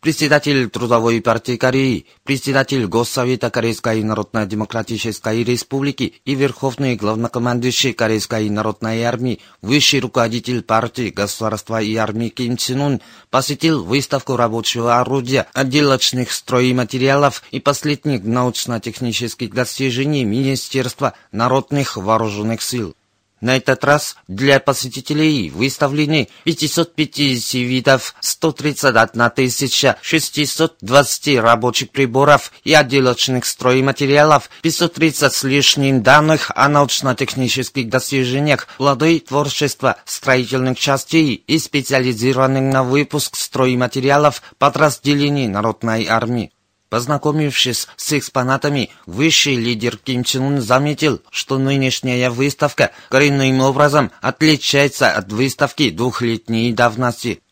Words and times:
Председатель 0.00 0.70
Трудовой 0.70 1.20
партии 1.20 1.56
Кореи, 1.56 2.06
председатель 2.22 2.86
Госсовета 2.86 3.50
Корейской 3.50 4.04
Народно-Демократической 4.04 5.42
Республики 5.42 6.14
и 6.24 6.36
верховный 6.36 6.94
главнокомандующий 6.94 7.94
Корейской 7.94 8.48
Народной 8.48 9.02
Армии, 9.02 9.40
высший 9.60 9.98
руководитель 9.98 10.62
партии 10.62 11.10
Государства 11.10 11.82
и 11.82 11.96
армии 11.96 12.28
Ким 12.28 12.56
Чен 12.56 12.80
Ун 12.80 13.00
посетил 13.30 13.82
выставку 13.82 14.36
рабочего 14.36 15.00
орудия, 15.00 15.48
отделочных 15.52 16.30
стройматериалов 16.30 17.42
и 17.50 17.58
последних 17.58 18.22
научно-технических 18.22 19.52
достижений 19.52 20.24
Министерства 20.24 21.14
народных 21.32 21.96
вооруженных 21.96 22.62
сил. 22.62 22.94
На 23.40 23.56
этот 23.56 23.84
раз 23.84 24.16
для 24.26 24.58
посетителей 24.58 25.50
выставлены 25.50 26.28
550 26.44 27.54
видов, 27.54 28.14
131 28.20 29.94
620 30.02 31.38
рабочих 31.38 31.90
приборов 31.90 32.50
и 32.64 32.74
отделочных 32.74 33.46
стройматериалов, 33.46 34.50
530 34.62 35.32
с 35.32 35.44
лишним 35.44 36.02
данных 36.02 36.50
о 36.54 36.68
научно-технических 36.68 37.88
достижениях, 37.88 38.66
плоды 38.76 39.20
творчества 39.20 39.96
строительных 40.04 40.78
частей 40.78 41.34
и 41.34 41.58
специализированных 41.58 42.72
на 42.72 42.82
выпуск 42.82 43.36
стройматериалов 43.36 44.42
подразделений 44.58 45.46
Народной 45.46 46.06
армии. 46.06 46.50
Познакомившись 46.88 47.86
с 47.96 48.12
экспонатами, 48.14 48.90
высший 49.04 49.56
лидер 49.56 49.98
Ким 49.98 50.24
Чен 50.24 50.42
Ун 50.42 50.60
заметил, 50.62 51.20
что 51.30 51.58
нынешняя 51.58 52.30
выставка 52.30 52.92
коренным 53.10 53.60
образом 53.60 54.10
отличается 54.22 55.10
от 55.10 55.30
выставки 55.30 55.90
двухлетней 55.90 56.72
давности. 56.72 57.42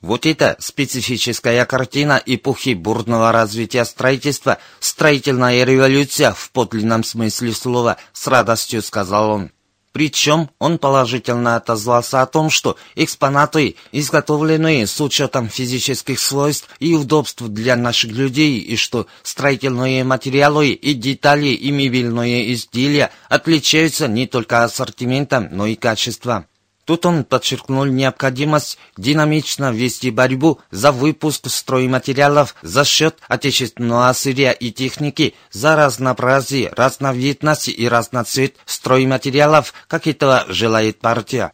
Вот 0.00 0.26
эта 0.26 0.54
специфическая 0.60 1.64
картина 1.64 2.22
эпохи 2.24 2.74
бурного 2.74 3.32
развития 3.32 3.84
строительства, 3.84 4.58
строительная 4.78 5.64
революция 5.64 6.32
в 6.32 6.50
подлинном 6.50 7.02
смысле 7.02 7.52
слова, 7.52 7.96
с 8.12 8.28
радостью 8.28 8.82
сказал 8.82 9.30
он. 9.30 9.53
Причем 9.94 10.50
он 10.58 10.78
положительно 10.78 11.54
отозвался 11.54 12.20
о 12.20 12.26
том, 12.26 12.50
что 12.50 12.76
экспонаты, 12.96 13.76
изготовленные 13.92 14.88
с 14.88 15.00
учетом 15.00 15.48
физических 15.48 16.18
свойств 16.18 16.68
и 16.80 16.94
удобств 16.94 17.42
для 17.42 17.76
наших 17.76 18.10
людей, 18.10 18.58
и 18.58 18.74
что 18.74 19.06
строительные 19.22 20.02
материалы 20.02 20.70
и 20.70 20.94
детали 20.94 21.46
и 21.46 21.70
мебельные 21.70 22.52
изделия 22.54 23.12
отличаются 23.28 24.08
не 24.08 24.26
только 24.26 24.64
ассортиментом, 24.64 25.46
но 25.52 25.68
и 25.68 25.76
качеством. 25.76 26.46
Тут 26.84 27.06
он 27.06 27.24
подчеркнул 27.24 27.86
необходимость 27.86 28.78
динамично 28.98 29.72
вести 29.72 30.10
борьбу 30.10 30.60
за 30.70 30.92
выпуск 30.92 31.48
стройматериалов 31.48 32.54
за 32.60 32.84
счет 32.84 33.18
отечественного 33.26 34.12
сырья 34.12 34.52
и 34.52 34.70
техники, 34.70 35.34
за 35.50 35.76
разнообразие, 35.76 36.70
разновидность 36.76 37.68
и 37.68 37.88
разноцвет 37.88 38.56
стройматериалов, 38.66 39.72
как 39.88 40.06
этого 40.06 40.44
желает 40.48 41.00
партия. 41.00 41.52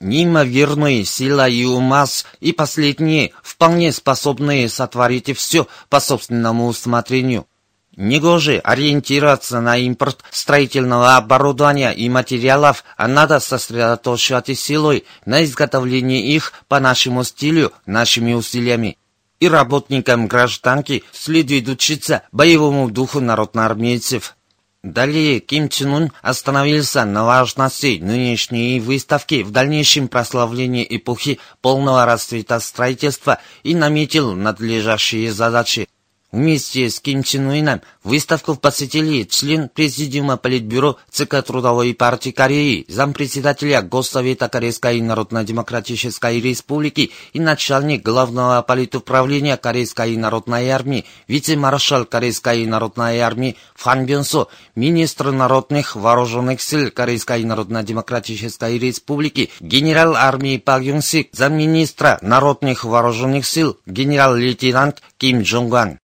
Неимоверные 0.00 1.04
сила 1.04 1.48
и 1.48 1.64
умаз, 1.64 2.26
и 2.40 2.52
последние, 2.52 3.32
вполне 3.42 3.90
способные 3.92 4.68
сотворить 4.68 5.36
все 5.36 5.66
по 5.88 5.98
собственному 5.98 6.66
усмотрению. 6.66 7.46
Негоже 7.98 8.58
ориентироваться 8.58 9.60
на 9.60 9.76
импорт 9.76 10.22
строительного 10.30 11.16
оборудования 11.16 11.90
и 11.90 12.08
материалов, 12.08 12.84
а 12.96 13.08
надо 13.08 13.40
сосредоточивать 13.40 14.56
силой 14.56 15.04
на 15.26 15.42
изготовлении 15.42 16.32
их 16.32 16.52
по 16.68 16.78
нашему 16.78 17.24
стилю, 17.24 17.72
нашими 17.86 18.34
усилиями. 18.34 18.96
И 19.40 19.48
работникам 19.48 20.28
гражданки 20.28 21.02
следует 21.12 21.68
учиться 21.68 22.22
боевому 22.30 22.88
духу 22.88 23.18
народноармейцев. 23.18 24.36
Далее 24.84 25.40
Ким 25.40 25.68
Чен 25.68 25.92
Ун 25.92 26.12
остановился 26.22 27.04
на 27.04 27.24
важности 27.24 27.98
нынешней 28.00 28.78
выставки 28.78 29.42
в 29.42 29.50
дальнейшем 29.50 30.06
прославлении 30.06 30.86
эпохи 30.88 31.40
полного 31.60 32.06
расцвета 32.06 32.60
строительства 32.60 33.40
и 33.64 33.74
наметил 33.74 34.34
надлежащие 34.36 35.32
задачи. 35.32 35.88
Вместе 36.30 36.90
с 36.90 37.00
Ким 37.00 37.22
Чен 37.22 37.46
Уином 37.46 37.80
выставку 38.04 38.54
посетили 38.54 39.22
член 39.22 39.70
Президиума 39.70 40.36
Политбюро 40.36 40.98
ЦК 41.10 41.42
Трудовой 41.42 41.94
партии 41.94 42.32
Кореи, 42.32 42.84
зампредседателя 42.86 43.80
Госсовета 43.80 44.50
Корейской 44.50 45.00
Народно-Демократической 45.00 46.38
Республики 46.38 47.12
и 47.32 47.40
начальник 47.40 48.02
Главного 48.02 48.60
политуправления 48.60 49.56
Корейской 49.56 50.18
Народной 50.18 50.68
Армии, 50.68 51.06
вице-маршал 51.28 52.04
Корейской 52.04 52.66
Народной 52.66 53.20
Армии 53.20 53.56
Фан 53.74 54.04
Бенсо, 54.04 54.48
министр 54.74 55.30
народных 55.30 55.96
вооруженных 55.96 56.60
сил 56.60 56.90
Корейской 56.90 57.42
Народно-Демократической 57.44 58.78
Республики, 58.78 59.48
генерал 59.60 60.14
армии 60.14 60.58
Пак 60.58 60.82
Юнсик, 60.82 61.30
замминистра 61.32 62.18
народных 62.20 62.84
вооруженных 62.84 63.46
сил, 63.46 63.78
генерал-лейтенант 63.86 65.00
Ким 65.16 65.40
Джонган 65.40 65.98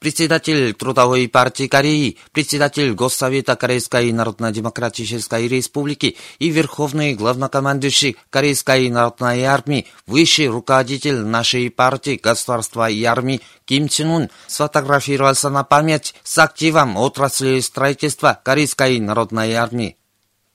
председатель 0.00 0.74
Трудовой 0.74 1.28
партии 1.28 1.68
Кореи, 1.68 2.16
председатель 2.32 2.92
Госсовета 2.94 3.54
Корейской 3.54 4.10
Народно-Демократической 4.10 5.46
Республики 5.46 6.16
и 6.40 6.48
верховный 6.48 7.14
главнокомандующий 7.14 8.16
Корейской 8.30 8.88
Народной 8.88 9.44
Армии, 9.44 9.86
высший 10.06 10.48
руководитель 10.48 11.18
нашей 11.18 11.70
партии, 11.70 12.18
государства 12.20 12.90
и 12.90 13.04
армии 13.04 13.42
Ким 13.66 13.88
Чен 13.88 14.10
Ун 14.10 14.30
сфотографировался 14.48 15.50
на 15.50 15.62
память 15.62 16.14
с 16.24 16.38
активом 16.38 16.96
отрасли 16.96 17.60
строительства 17.60 18.40
Корейской 18.42 18.98
Народной 18.98 19.52
Армии. 19.52 19.99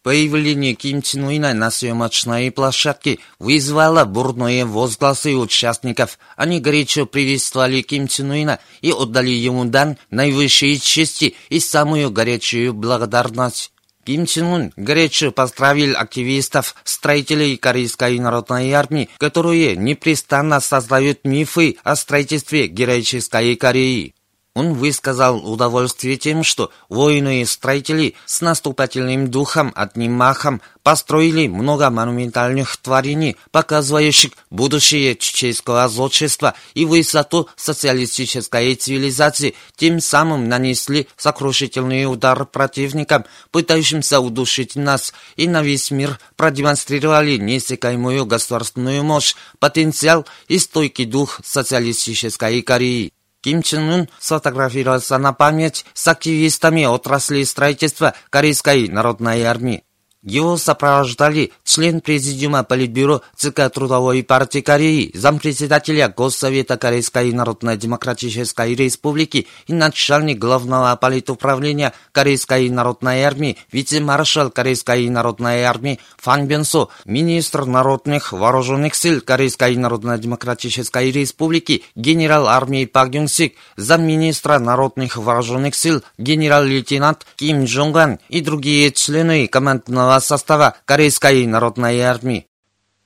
Появление 0.05 0.75
Ким 0.75 1.01
Чен 1.01 1.23
Уина 1.23 1.55
на 1.55 1.71
съемочной 1.71 2.51
площадке 2.51 3.17
вызвало 3.39 4.05
бурные 4.05 4.63
возгласы 4.63 5.33
участников. 5.33 6.19
Они 6.35 6.59
горячо 6.59 7.07
приветствовали 7.07 7.81
Ким 7.81 8.07
Чен 8.07 8.29
Уина 8.29 8.59
и 8.81 8.91
отдали 8.91 9.31
ему 9.31 9.65
дан 9.65 9.97
наивысшей 10.11 10.77
чести 10.77 11.33
и 11.49 11.59
самую 11.59 12.11
горячую 12.11 12.75
благодарность. 12.75 13.71
Ким 14.05 14.27
Чен 14.27 14.45
Ун 14.45 14.73
горячо 14.75 15.31
поздравил 15.31 15.97
активистов, 15.97 16.75
строителей 16.83 17.57
Корейской 17.57 18.19
народной 18.19 18.71
армии, 18.73 19.09
которые 19.17 19.75
непрестанно 19.75 20.59
создают 20.59 21.21
мифы 21.23 21.77
о 21.83 21.95
строительстве 21.95 22.67
героической 22.67 23.55
Кореи. 23.55 24.13
Он 24.55 24.73
высказал 24.73 25.45
удовольствие 25.51 26.15
тем, 26.15 26.41
что 26.45 26.71
воины 26.87 27.41
и 27.41 27.45
строители 27.45 28.15
с 28.25 28.39
наступательным 28.39 29.29
духом 29.29 29.73
одним 29.75 30.13
махом 30.13 30.61
построили 30.81 31.47
много 31.47 31.89
монументальных 31.89 32.77
творений, 32.77 33.35
показывающих 33.51 34.31
будущее 34.49 35.17
чеченского 35.17 35.89
зодчества 35.89 36.53
и 36.73 36.85
высоту 36.85 37.49
социалистической 37.57 38.75
цивилизации, 38.75 39.55
тем 39.75 39.99
самым 39.99 40.47
нанесли 40.47 41.09
сокрушительный 41.17 42.05
удар 42.05 42.45
противникам, 42.45 43.25
пытающимся 43.51 44.21
удушить 44.21 44.77
нас, 44.77 45.13
и 45.35 45.49
на 45.49 45.63
весь 45.63 45.91
мир 45.91 46.17
продемонстрировали 46.37 47.35
неиссякаемую 47.35 48.25
государственную 48.25 49.03
мощь, 49.03 49.35
потенциал 49.59 50.25
и 50.47 50.59
стойкий 50.59 51.05
дух 51.05 51.41
социалистической 51.43 52.61
Кореи. 52.61 53.14
Ким 53.45 53.61
Чен 53.61 53.91
Ын 53.91 54.09
сфотографировался 54.17 55.19
на 55.19 55.31
память 55.31 55.85
с 55.93 56.07
активистами 56.07 56.85
отрасли 56.85 57.43
строительства 57.43 58.15
Корейской 58.31 58.87
народной 58.87 59.43
армии. 59.43 59.83
Его 60.25 60.57
сопровождали 60.57 61.51
член 61.63 62.01
Президиума 62.01 62.63
Политбюро 62.63 63.21
ЦК 63.35 63.69
Трудовой 63.71 64.23
партии 64.23 64.61
Кореи, 64.61 65.11
зампредседателя 65.13 66.09
Госсовета 66.09 66.77
Корейской 66.77 67.31
Народно-Демократической 67.31 68.73
Республики 68.73 69.45
и 69.67 69.73
начальник 69.73 70.39
главного 70.39 70.95
политуправления 70.95 71.93
Корейской 72.11 72.69
Народной 72.71 73.21
Армии, 73.21 73.57
вице-маршал 73.71 74.49
Корейской 74.49 75.07
Народной 75.09 75.61
Армии 75.61 75.99
Фан 76.17 76.47
Бенсо, 76.47 76.87
министр 77.05 77.65
народных 77.65 78.33
вооруженных 78.33 78.95
сил 78.95 79.21
Корейской 79.21 79.75
Народно-Демократической 79.75 81.11
Республики, 81.11 81.83
генерал 81.95 82.47
армии 82.47 82.85
Пак 82.85 83.13
Юнсик, 83.13 83.55
замминистра 83.77 84.57
народных 84.57 85.17
вооруженных 85.17 85.75
сил 85.75 86.01
генерал-лейтенант 86.17 87.27
Ким 87.35 87.65
Джонган 87.65 88.17
и 88.29 88.41
другие 88.41 88.91
члены 88.91 89.47
командного 89.47 90.14
состава 90.19 90.75
Корейской 90.85 91.45
народной 91.45 92.01
армии. 92.01 92.47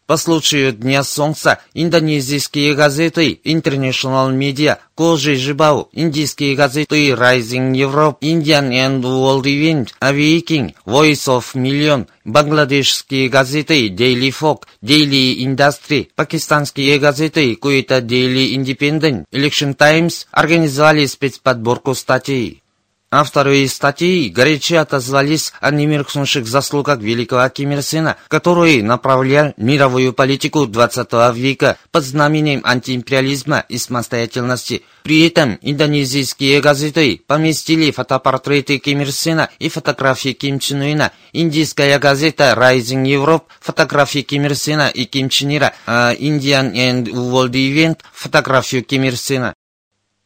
По 0.09 0.17
случаю 0.17 0.73
Дня 0.73 1.03
Солнца 1.03 1.59
индонезийские 1.75 2.73
газеты 2.73 3.39
International 3.45 4.35
Media, 4.35 4.79
Кожи 4.95 5.35
Жибау, 5.35 5.89
индийские 5.91 6.55
газеты 6.55 7.11
Rising 7.11 7.73
Europe, 7.73 8.17
Indian 8.21 8.71
and 8.71 9.03
World 9.03 9.43
Event, 9.43 9.89
Awakening, 10.01 10.73
Voice 10.83 11.27
of 11.27 11.53
Million, 11.53 12.07
бангладешские 12.25 13.29
газеты 13.29 13.89
Daily 13.89 14.31
Folk, 14.31 14.63
Daily 14.81 15.43
Industry, 15.43 16.07
пакистанские 16.15 16.97
газеты 16.97 17.53
Kuita 17.53 18.01
Daily 18.01 18.55
Independent, 18.55 19.25
Election 19.31 19.75
Times 19.75 20.25
организовали 20.31 21.05
спецподборку 21.05 21.93
статей. 21.93 22.63
Авторы 23.11 23.67
статьи 23.67 24.29
горячо 24.29 24.81
отозвались 24.81 25.51
о 25.61 25.71
немеркнувших 25.71 26.45
заслугах 26.45 26.99
великого 26.99 27.49
Ким 27.49 27.71
Ир 27.71 27.81
Сена, 27.81 28.17
который 28.27 28.83
направлял 28.83 29.53
мировую 29.57 30.13
политику 30.13 30.67
20 30.67 31.35
века 31.35 31.77
под 31.91 32.03
знаменем 32.03 32.61
антиимпериализма 32.63 33.65
и 33.67 33.79
самостоятельности. 33.79 34.83
При 35.01 35.25
этом 35.27 35.57
индонезийские 35.63 36.61
газеты 36.61 37.19
поместили 37.25 37.89
фотопортреты 37.89 38.77
Ким 38.77 39.01
Ир 39.01 39.09
и 39.57 39.69
фотографии 39.69 40.33
Ким 40.33 40.59
Чен 40.59 40.83
Ына. 40.83 41.11
Индийская 41.33 41.97
газета 41.97 42.53
Rising 42.55 43.05
Europe 43.05 43.45
фотографии 43.59 44.21
Ким 44.21 44.45
и 44.45 45.05
Ким 45.05 45.29
Чен 45.29 45.57
Ира, 45.57 45.73
а 45.87 46.13
Indian 46.13 46.73
and 46.73 47.05
World 47.05 47.53
Event 47.53 48.01
фотографию 48.13 48.83
Ким. 48.83 49.09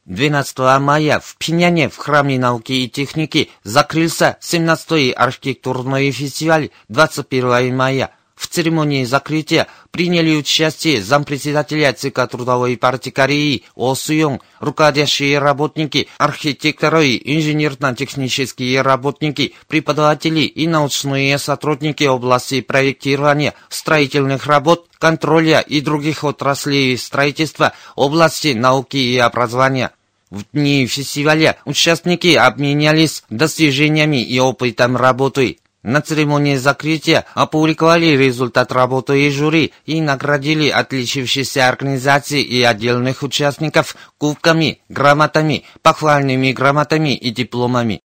12 0.06 0.58
мая 0.82 1.22
в 1.24 1.38
Пиняне 1.38 1.88
в 1.88 1.96
Храме 1.96 2.38
науки 2.38 2.74
и 2.74 2.90
техники 2.90 3.50
закрылся 3.64 4.38
17-й 4.42 5.12
архитектурный 5.12 6.12
фестиваль 6.12 6.72
21 6.90 7.74
мая. 7.74 8.12
В 8.36 8.48
церемонии 8.48 9.06
закрытия 9.06 9.68
приняли 9.92 10.36
участие 10.36 11.02
зампредседателя 11.02 11.94
ЦК 11.94 12.28
Трудовой 12.30 12.76
партии 12.76 13.12
Кореи 13.12 13.64
О 13.76 13.96
Суёng, 13.96 14.42
руководящие 14.60 15.40
работники, 15.40 16.10
архитекторы, 16.18 17.16
инженерно-технические 17.24 18.82
работники, 18.82 19.54
преподаватели 19.70 20.42
и 20.42 20.68
научные 20.68 21.38
сотрудники 21.38 22.04
области 22.04 22.60
проектирования, 22.60 23.54
строительных 23.70 24.48
работ, 24.48 24.88
контроля 25.04 25.60
и 25.60 25.82
других 25.82 26.24
отраслей 26.24 26.98
строительства, 26.98 27.74
области 27.98 28.54
науки 28.54 28.96
и 28.96 29.18
образования. 29.18 29.92
В 30.30 30.46
дни 30.54 30.88
фестиваля 30.88 31.58
участники 31.66 32.34
обменялись 32.36 33.26
достижениями 33.30 34.24
и 34.24 34.40
опытом 34.40 34.96
работы. 34.96 35.58
На 35.84 36.00
церемонии 36.00 36.56
закрытия 36.56 37.26
опубликовали 37.34 38.16
результат 38.16 38.72
работы 38.72 39.28
и 39.28 39.30
жюри 39.30 39.74
и 39.86 40.00
наградили 40.00 40.70
отличившиеся 40.70 41.68
организации 41.68 42.42
и 42.42 42.64
отдельных 42.64 43.24
участников 43.24 43.98
кубками, 44.18 44.80
грамотами, 44.88 45.66
похвальными 45.82 46.54
грамотами 46.54 47.14
и 47.14 47.30
дипломами. 47.30 48.00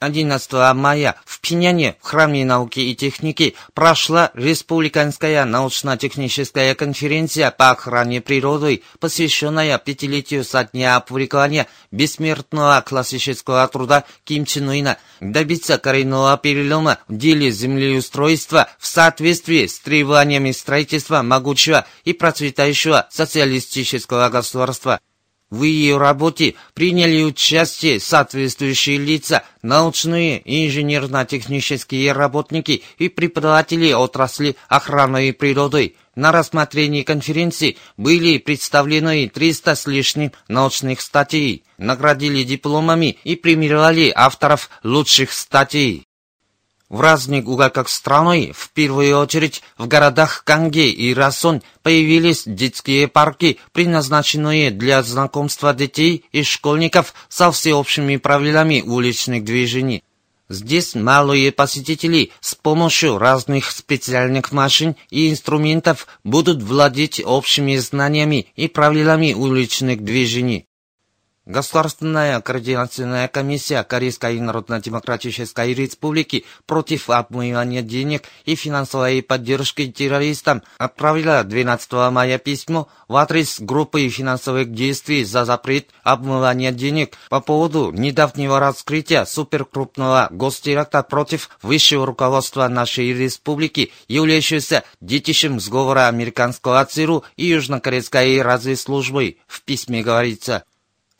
11 0.00 0.74
мая 0.74 1.14
в 1.26 1.40
Пиняне 1.40 1.96
в 2.00 2.06
Храме 2.06 2.44
науки 2.44 2.80
и 2.80 2.94
техники 2.94 3.54
прошла 3.74 4.30
Республиканская 4.34 5.44
научно-техническая 5.44 6.74
конференция 6.74 7.50
по 7.50 7.70
охране 7.70 8.22
природы, 8.22 8.82
посвященная 8.98 9.76
пятилетию 9.78 10.44
со 10.44 10.64
дня 10.64 10.96
опубликования 10.96 11.66
бессмертного 11.90 12.80
классического 12.80 13.68
труда 13.68 14.04
Ким 14.24 14.46
Чен 14.46 14.68
Уина 14.68 14.96
добиться 15.20 15.76
коренного 15.76 16.38
перелома 16.38 16.98
в 17.06 17.16
деле 17.16 17.50
землеустройства 17.50 18.68
в 18.78 18.86
соответствии 18.86 19.66
с 19.66 19.78
требованиями 19.80 20.52
строительства 20.52 21.20
могучего 21.20 21.84
и 22.04 22.14
процветающего 22.14 23.06
социалистического 23.10 24.30
государства. 24.30 24.98
В 25.50 25.64
ее 25.64 25.98
работе 25.98 26.54
приняли 26.74 27.24
участие 27.24 27.98
соответствующие 27.98 28.98
лица, 28.98 29.42
научные 29.62 30.40
инженерно-технические 30.44 32.12
работники 32.12 32.84
и 32.98 33.08
преподаватели 33.08 33.92
отрасли 33.92 34.54
охраны 34.68 35.32
природы. 35.32 35.96
На 36.14 36.30
рассмотрении 36.30 37.02
конференции 37.02 37.78
были 37.96 38.38
представлены 38.38 39.28
300 39.28 39.74
с 39.74 39.86
лишним 39.86 40.32
научных 40.46 41.00
статей, 41.00 41.64
наградили 41.78 42.44
дипломами 42.44 43.18
и 43.24 43.34
премировали 43.34 44.12
авторов 44.14 44.70
лучших 44.84 45.32
статей. 45.32 46.06
В 46.90 47.02
разных 47.02 47.46
уголках 47.46 47.88
страны, 47.88 48.52
в 48.52 48.70
первую 48.70 49.16
очередь 49.16 49.62
в 49.78 49.86
городах 49.86 50.42
Канге 50.44 50.90
и 50.90 51.14
Расон, 51.14 51.62
появились 51.84 52.42
детские 52.46 53.06
парки, 53.06 53.58
предназначенные 53.72 54.72
для 54.72 55.00
знакомства 55.04 55.72
детей 55.72 56.24
и 56.32 56.42
школьников 56.42 57.14
со 57.28 57.52
всеобщими 57.52 58.16
правилами 58.16 58.82
уличных 58.84 59.44
движений. 59.44 60.02
Здесь 60.48 60.96
малые 60.96 61.52
посетители 61.52 62.32
с 62.40 62.56
помощью 62.56 63.18
разных 63.18 63.70
специальных 63.70 64.50
машин 64.50 64.96
и 65.10 65.30
инструментов 65.30 66.08
будут 66.24 66.60
владеть 66.60 67.22
общими 67.24 67.76
знаниями 67.76 68.48
и 68.56 68.66
правилами 68.66 69.32
уличных 69.32 70.02
движений. 70.02 70.66
Государственная 71.50 72.40
координационная 72.40 73.26
комиссия 73.26 73.82
Корейской 73.82 74.38
Народно-Демократической 74.38 75.74
Республики 75.74 76.44
против 76.64 77.10
обмывания 77.10 77.82
денег 77.82 78.22
и 78.44 78.54
финансовой 78.54 79.20
поддержки 79.20 79.90
террористам 79.90 80.62
отправила 80.78 81.42
12 81.42 81.92
мая 82.12 82.38
письмо 82.38 82.86
в 83.08 83.16
адрес 83.16 83.58
группы 83.58 84.08
финансовых 84.08 84.72
действий 84.72 85.24
за 85.24 85.44
запрет 85.44 85.88
обмывания 86.04 86.70
денег 86.70 87.16
по 87.30 87.40
поводу 87.40 87.90
недавнего 87.90 88.60
раскрытия 88.60 89.24
суперкрупного 89.24 90.28
гостеракта 90.30 91.02
против 91.02 91.50
высшего 91.62 92.06
руководства 92.06 92.68
нашей 92.68 93.12
республики, 93.12 93.92
являющегося 94.06 94.84
детищем 95.00 95.58
сговора 95.58 96.06
американского 96.06 96.84
ЦРУ 96.84 97.24
и 97.36 97.46
южнокорейской 97.46 98.40
разведслужбы. 98.40 99.38
В 99.48 99.62
письме 99.62 100.04
говорится, 100.04 100.62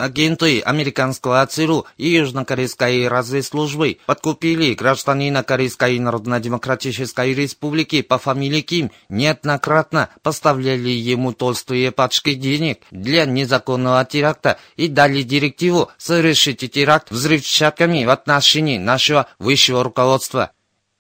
Агенты 0.01 0.63
американского 0.63 1.45
ЦРУ 1.47 1.85
и 1.99 2.09
южнокорейской 2.09 3.07
разведслужбы 3.07 3.99
подкупили 4.07 4.73
гражданина 4.73 5.43
Корейской 5.43 5.99
Народно-Демократической 5.99 7.35
Республики 7.35 8.01
по 8.01 8.17
фамилии 8.17 8.63
Ким, 8.63 8.91
неоднократно 9.11 10.09
поставляли 10.23 10.89
ему 10.89 11.35
толстые 11.35 11.93
пачки 11.93 12.33
денег 12.33 12.81
для 12.91 13.27
незаконного 13.27 14.03
теракта 14.07 14.59
и 14.77 14.89
дали 14.89 15.21
директиву 15.21 15.91
совершить 15.99 16.61
теракт 16.73 17.11
взрывчатками 17.11 18.07
в 18.07 18.11
отношении 18.11 18.79
нашего 18.79 19.27
высшего 19.39 19.85
руководства. 19.85 20.53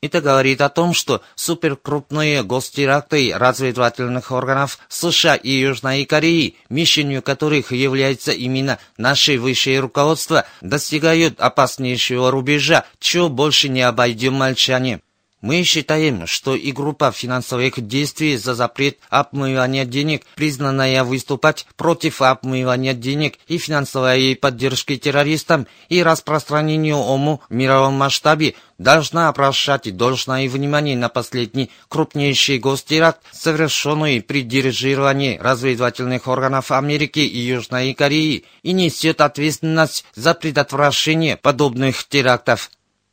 Это 0.03 0.23
говорит 0.23 0.63
о 0.63 0.71
том, 0.71 0.95
что 0.95 1.21
суперкрупные 1.35 2.43
гостеракты 2.43 3.35
разведывательных 3.35 4.33
органов 4.33 4.79
США 4.89 5.35
и 5.35 5.51
Южной 5.51 6.07
Кореи, 6.07 6.57
мишенью 6.71 7.23
которых 7.23 7.73
является 7.73 8.33
именно 8.33 8.79
наше 8.97 9.39
высшее 9.39 9.81
руководство, 9.81 10.47
достигают 10.63 11.39
опаснейшего 11.39 12.31
рубежа, 12.31 12.87
чего 12.99 13.29
больше 13.29 13.69
не 13.69 13.83
обойдем 13.83 14.35
молчанием. 14.35 15.03
Мы 15.41 15.63
считаем, 15.63 16.27
что 16.27 16.55
и 16.55 16.71
группа 16.71 17.11
финансовых 17.13 17.81
действий 17.87 18.37
за 18.37 18.55
запрет 18.55 18.99
обмывания 19.09 19.87
денег, 19.87 20.23
признанная 20.35 21.03
выступать 21.03 21.67
против 21.77 22.21
обмывания 22.21 22.93
денег 22.93 23.39
и 23.49 23.57
финансовой 23.57 24.37
поддержки 24.37 24.97
террористам 24.97 25.67
и 25.89 26.03
распространению 26.03 26.99
ОМУ 26.99 27.41
в 27.49 27.55
мировом 27.55 27.95
масштабе, 27.95 28.55
должна 28.77 29.29
обращать 29.29 29.97
должное 29.97 30.47
внимание 30.47 30.97
на 30.97 31.09
последний 31.09 31.71
крупнейший 31.89 32.59
гостеракт, 32.59 33.21
совершенный 33.33 34.21
при 34.21 34.43
дирижировании 34.43 35.39
разведывательных 35.39 36.29
органов 36.29 36.71
Америки 36.71 37.21
и 37.21 37.39
Южной 37.39 37.95
Кореи, 37.95 38.45
и 38.63 38.73
несет 38.73 39.23
ответственность 39.23 40.05
за 40.15 40.35
предотвращение 40.35 41.39
подобных 41.39 42.07
терактов. 42.07 42.71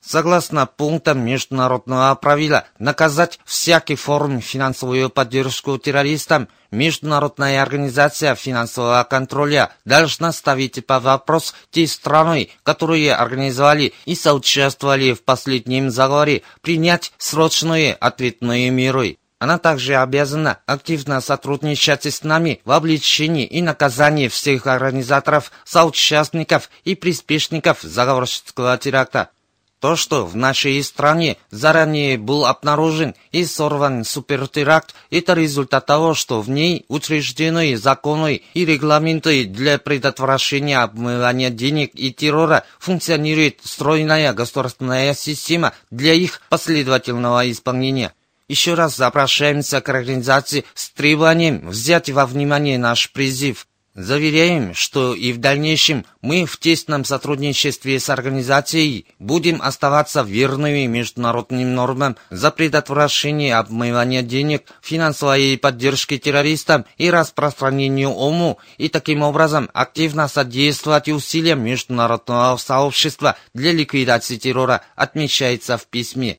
Согласно 0.07 0.65
пунктам 0.65 1.19
международного 1.25 2.15
правила, 2.15 2.65
наказать 2.79 3.39
всякий 3.43 3.95
форм 3.95 4.39
финансовую 4.39 5.09
поддержку 5.09 5.77
террористам, 5.77 6.47
Международная 6.71 7.61
организация 7.61 8.33
финансового 8.35 9.03
контроля 9.03 9.73
должна 9.83 10.31
ставить 10.31 10.85
под 10.85 11.03
вопрос 11.03 11.53
те 11.71 11.85
страны, 11.87 12.49
которые 12.63 13.15
организовали 13.15 13.93
и 14.05 14.15
соучаствовали 14.15 15.11
в 15.11 15.23
последнем 15.23 15.89
заговоре, 15.89 16.43
принять 16.61 17.11
срочные 17.17 17.93
ответные 17.93 18.69
меры. 18.69 19.17
Она 19.39 19.57
также 19.57 19.95
обязана 19.95 20.59
активно 20.65 21.19
сотрудничать 21.19 22.05
с 22.05 22.23
нами 22.23 22.61
в 22.63 22.71
обличении 22.71 23.45
и 23.45 23.61
наказании 23.61 24.29
всех 24.29 24.67
организаторов, 24.67 25.51
соучастников 25.65 26.69
и 26.85 26.95
приспешников 26.95 27.81
заговорщического 27.81 28.77
теракта. 28.77 29.31
То, 29.79 29.95
что 29.95 30.25
в 30.25 30.35
нашей 30.35 30.83
стране 30.83 31.37
заранее 31.51 32.17
был 32.17 32.47
обнаружен 32.47 33.13
и 33.31 33.45
сорван 33.45 34.03
супертеракт, 34.05 34.95
это 35.11 35.33
результат 35.33 35.85
того, 35.85 36.15
что 36.15 36.41
в 36.41 36.49
ней 36.49 36.85
учреждены 36.87 37.77
законы 37.77 38.41
и 38.55 38.65
регламенты 38.65 39.45
для 39.45 39.77
предотвращения 39.77 40.79
обмывания 40.79 41.51
денег 41.51 41.91
и 41.93 42.11
террора, 42.11 42.63
функционирует 42.79 43.59
стройная 43.63 44.33
государственная 44.33 45.13
система 45.13 45.73
для 45.91 46.13
их 46.15 46.41
последовательного 46.49 47.49
исполнения. 47.51 48.13
Еще 48.47 48.73
раз 48.73 48.99
обращаемся 48.99 49.79
к 49.81 49.89
организации 49.89 50.65
с 50.73 50.89
требованием 50.89 51.69
взять 51.69 52.09
во 52.09 52.25
внимание 52.25 52.79
наш 52.79 53.11
призыв. 53.11 53.67
Заверяем, 53.97 54.75
что 54.75 55.15
и 55.15 55.33
в 55.33 55.39
дальнейшем 55.39 56.05
мы 56.21 56.45
в 56.45 56.59
тесном 56.59 57.03
сотрудничестве 57.03 57.99
с 57.99 58.11
организацией 58.11 59.07
будем 59.17 59.59
оставаться 59.59 60.21
верными 60.21 60.85
международным 60.85 61.73
нормам 61.73 62.15
за 62.29 62.51
предотвращение 62.51 63.55
обмывания 63.55 64.21
денег, 64.21 64.65
финансовой 64.83 65.57
поддержки 65.57 66.19
террористам 66.19 66.85
и 66.99 67.09
распространению 67.09 68.11
ОМУ, 68.11 68.59
и 68.77 68.87
таким 68.87 69.23
образом 69.23 69.67
активно 69.73 70.27
содействовать 70.27 71.09
усилиям 71.09 71.63
международного 71.63 72.55
сообщества 72.57 73.35
для 73.55 73.71
ликвидации 73.71 74.35
террора, 74.35 74.83
отмечается 74.95 75.75
в 75.75 75.87
письме. 75.87 76.37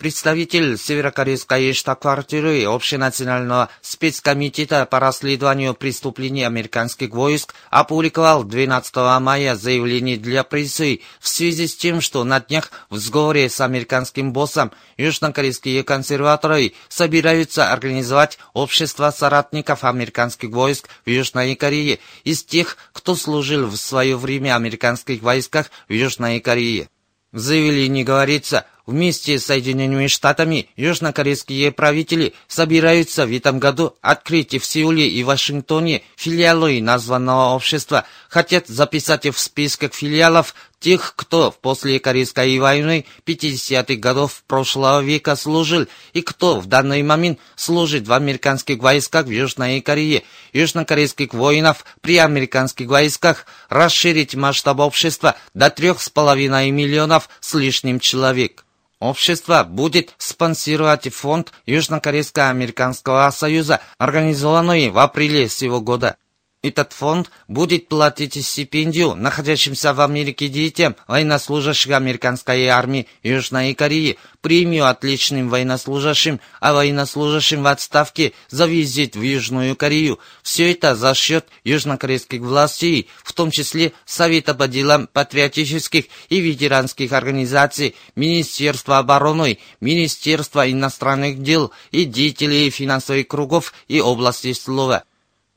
Представитель 0.00 0.78
северокорейской 0.78 1.74
штаб-квартиры 1.74 2.64
Общенационального 2.64 3.68
спецкомитета 3.82 4.86
по 4.86 4.98
расследованию 4.98 5.74
преступлений 5.74 6.44
американских 6.44 7.10
войск 7.10 7.54
опубликовал 7.68 8.44
12 8.44 8.96
мая 9.20 9.56
заявление 9.56 10.16
для 10.16 10.42
прессы 10.42 11.02
в 11.20 11.28
связи 11.28 11.66
с 11.66 11.76
тем, 11.76 12.00
что 12.00 12.24
на 12.24 12.40
днях 12.40 12.70
в 12.88 12.96
сговоре 12.96 13.50
с 13.50 13.60
американским 13.60 14.32
боссом 14.32 14.72
южнокорейские 14.96 15.84
консерваторы 15.84 16.72
собираются 16.88 17.70
организовать 17.70 18.38
общество 18.54 19.10
соратников 19.10 19.84
американских 19.84 20.48
войск 20.48 20.88
в 21.04 21.10
Южной 21.10 21.56
Корее 21.56 21.98
из 22.24 22.42
тех, 22.42 22.78
кто 22.94 23.14
служил 23.14 23.66
в 23.66 23.76
свое 23.76 24.16
время 24.16 24.56
американских 24.56 25.20
войсках 25.20 25.70
в 25.90 25.92
Южной 25.92 26.40
Корее. 26.40 26.88
В 27.32 27.38
заявлении 27.38 28.02
говорится, 28.02 28.64
вместе 28.86 29.38
с 29.38 29.46
Соединенными 29.46 30.06
Штатами 30.06 30.68
южнокорейские 30.76 31.72
правители 31.72 32.34
собираются 32.48 33.26
в 33.26 33.32
этом 33.32 33.58
году 33.58 33.96
открыть 34.00 34.60
в 34.60 34.64
Сеуле 34.64 35.08
и 35.08 35.22
Вашингтоне 35.22 36.02
филиалы 36.16 36.80
названного 36.80 37.54
общества, 37.54 38.04
хотят 38.28 38.68
записать 38.68 39.26
в 39.26 39.38
списках 39.38 39.94
филиалов 39.94 40.54
тех, 40.80 41.12
кто 41.14 41.52
после 41.52 42.00
Корейской 42.00 42.58
войны 42.58 43.04
50-х 43.26 43.94
годов 43.96 44.42
прошлого 44.48 45.02
века 45.02 45.36
служил 45.36 45.86
и 46.14 46.22
кто 46.22 46.58
в 46.58 46.66
данный 46.66 47.02
момент 47.02 47.38
служит 47.54 48.08
в 48.08 48.12
американских 48.12 48.78
войсках 48.78 49.26
в 49.26 49.30
Южной 49.30 49.80
Корее, 49.82 50.24
южнокорейских 50.52 51.34
воинов 51.34 51.84
при 52.00 52.16
американских 52.16 52.88
войсках, 52.88 53.46
расширить 53.68 54.34
масштаб 54.34 54.80
общества 54.80 55.36
до 55.54 55.66
3,5 55.66 56.70
миллионов 56.70 57.28
с 57.40 57.54
лишним 57.54 58.00
человек. 58.00 58.64
Общество 59.00 59.64
будет 59.64 60.14
спонсировать 60.18 61.12
фонд 61.12 61.52
Южнокорейско-Американского 61.66 63.30
союза, 63.30 63.80
организованный 63.98 64.90
в 64.90 64.98
апреле 64.98 65.48
сего 65.48 65.80
года. 65.80 66.16
Этот 66.62 66.92
фонд 66.92 67.30
будет 67.48 67.88
платить 67.88 68.44
стипендию 68.44 69.14
находящимся 69.14 69.94
в 69.94 70.00
Америке 70.02 70.48
детям 70.48 70.94
военнослужащих 71.08 71.90
американской 71.92 72.66
армии 72.66 73.06
Южной 73.22 73.72
Кореи, 73.72 74.18
премию 74.42 74.86
отличным 74.86 75.48
военнослужащим, 75.48 76.38
а 76.60 76.74
военнослужащим 76.74 77.62
в 77.62 77.66
отставке 77.66 78.34
за 78.50 78.66
визит 78.66 79.16
в 79.16 79.22
Южную 79.22 79.74
Корею. 79.74 80.18
Все 80.42 80.72
это 80.72 80.94
за 80.94 81.14
счет 81.14 81.46
южнокорейских 81.64 82.42
властей, 82.42 83.08
в 83.24 83.32
том 83.32 83.50
числе 83.50 83.94
Совета 84.04 84.52
по 84.52 84.68
делам 84.68 85.08
патриотических 85.10 86.04
и 86.28 86.40
ветеранских 86.40 87.12
организаций, 87.12 87.96
Министерства 88.16 88.98
обороны, 88.98 89.60
Министерства 89.80 90.70
иностранных 90.70 91.42
дел 91.42 91.70
и 91.90 92.04
деятелей 92.04 92.68
финансовых 92.68 93.28
кругов 93.28 93.72
и 93.88 93.98
области 94.02 94.52
слова. 94.52 95.04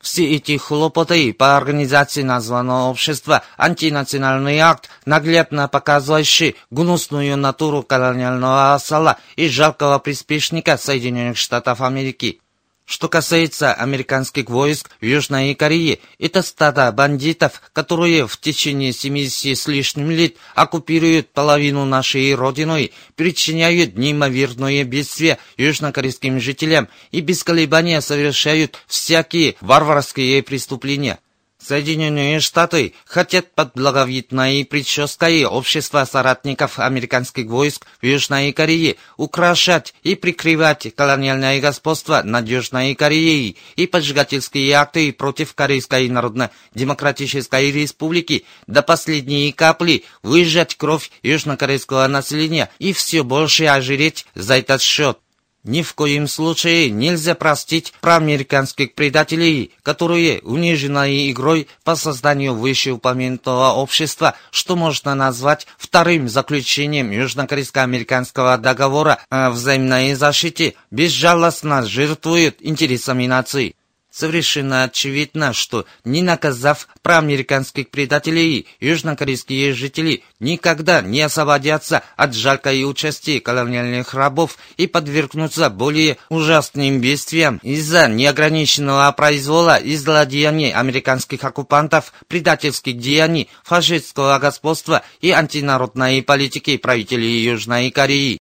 Все 0.03 0.35
эти 0.35 0.57
хлопоты 0.57 1.33
по 1.33 1.55
организации 1.55 2.23
названного 2.23 2.89
общества– 2.89 3.41
антинациональный 3.57 4.59
акт, 4.59 4.89
наглядно 5.05 5.69
показывающий 5.69 6.57
гнусную 6.71 7.37
натуру 7.37 7.83
колониального 7.83 8.73
осала 8.73 9.17
и 9.37 9.47
жалкого 9.47 9.99
приспешника 9.99 10.75
Соединенных 10.75 11.37
Штатов 11.37 11.79
Америки. 11.79 12.42
Что 12.85 13.07
касается 13.07 13.73
американских 13.73 14.49
войск 14.49 14.89
в 14.99 15.05
Южной 15.05 15.55
Корее, 15.55 15.99
это 16.19 16.41
стадо 16.41 16.91
бандитов, 16.91 17.61
которые 17.71 18.27
в 18.27 18.37
течение 18.37 18.91
70 18.91 19.57
с 19.57 19.67
лишним 19.67 20.11
лет 20.11 20.35
оккупируют 20.53 21.29
половину 21.31 21.85
нашей 21.85 22.35
родины, 22.35 22.91
причиняют 23.15 23.97
неимоверное 23.97 24.83
бедствие 24.83 25.37
южнокорейским 25.55 26.41
жителям 26.41 26.89
и 27.11 27.21
без 27.21 27.43
колебания 27.45 28.01
совершают 28.01 28.77
всякие 28.87 29.55
варварские 29.61 30.43
преступления. 30.43 31.19
Соединенные 31.65 32.41
Штаты 32.41 32.93
хотят 33.05 33.53
под 33.55 33.73
благовидной 33.73 34.65
прической 34.65 35.45
общества 35.45 36.03
соратников 36.03 36.77
американских 36.77 37.47
войск 37.47 37.85
в 38.01 38.05
Южной 38.05 38.51
Корее 38.51 38.97
украшать 39.15 39.93
и 40.03 40.15
прикрывать 40.15 40.93
колониальное 40.93 41.61
господство 41.61 42.21
над 42.23 42.49
Южной 42.49 42.95
Кореей 42.95 43.57
и 43.77 43.87
поджигательские 43.87 44.73
акты 44.73 45.13
против 45.13 45.55
Корейской 45.55 46.09
Народно-Демократической 46.09 47.71
Республики 47.71 48.43
до 48.67 48.81
последней 48.81 49.51
капли 49.53 50.03
выжать 50.21 50.75
кровь 50.75 51.11
южнокорейского 51.21 52.07
населения 52.07 52.69
и 52.79 52.91
все 52.91 53.23
больше 53.23 53.65
ожиреть 53.65 54.25
за 54.35 54.57
этот 54.57 54.81
счет. 54.81 55.17
Ни 55.63 55.81
в 55.81 55.93
коем 55.93 56.27
случае 56.27 56.89
нельзя 56.89 57.35
простить 57.35 57.93
проамериканских 58.01 58.95
предателей, 58.95 59.71
которые 59.81 60.41
унижены 60.41 61.31
игрой 61.31 61.69
по 61.85 61.95
созданию 61.95 62.53
вышеупомянутого 62.53 63.71
общества, 63.71 64.35
что 64.51 64.75
можно 64.75 65.15
назвать 65.15 65.65
вторым 65.77 66.27
заключением 66.27 67.11
Южнокорейско-американского 67.11 68.57
договора 68.57 69.19
о 69.29 69.51
взаимной 69.51 70.15
защите, 70.15 70.75
безжалостно 70.91 71.85
жертвуют 71.85 72.57
интересами 72.59 73.27
нации. 73.27 73.75
Совершенно 74.13 74.83
очевидно, 74.83 75.53
что 75.53 75.87
не 76.05 76.21
наказав 76.21 76.87
проамериканских 77.01 77.89
предателей, 77.89 78.67
южнокорейские 78.79 79.73
жители 79.73 80.23
никогда 80.39 81.01
не 81.01 81.21
освободятся 81.21 82.03
от 82.15 82.35
жалкой 82.35 82.83
участи 82.83 83.39
колониальных 83.39 84.13
рабов 84.13 84.59
и 84.77 84.85
подвергнутся 84.85 85.71
более 85.71 86.17
ужасным 86.29 87.01
бедствиям 87.01 87.59
из-за 87.63 88.07
неограниченного 88.07 89.11
произвола 89.13 89.77
и 89.77 89.95
злодеяний 89.95 90.71
американских 90.71 91.43
оккупантов, 91.43 92.13
предательских 92.27 92.99
деяний, 92.99 93.49
фашистского 93.63 94.37
господства 94.37 95.01
и 95.21 95.31
антинародной 95.31 96.21
политики 96.21 96.77
правителей 96.77 97.43
Южной 97.43 97.89
Кореи. 97.89 98.42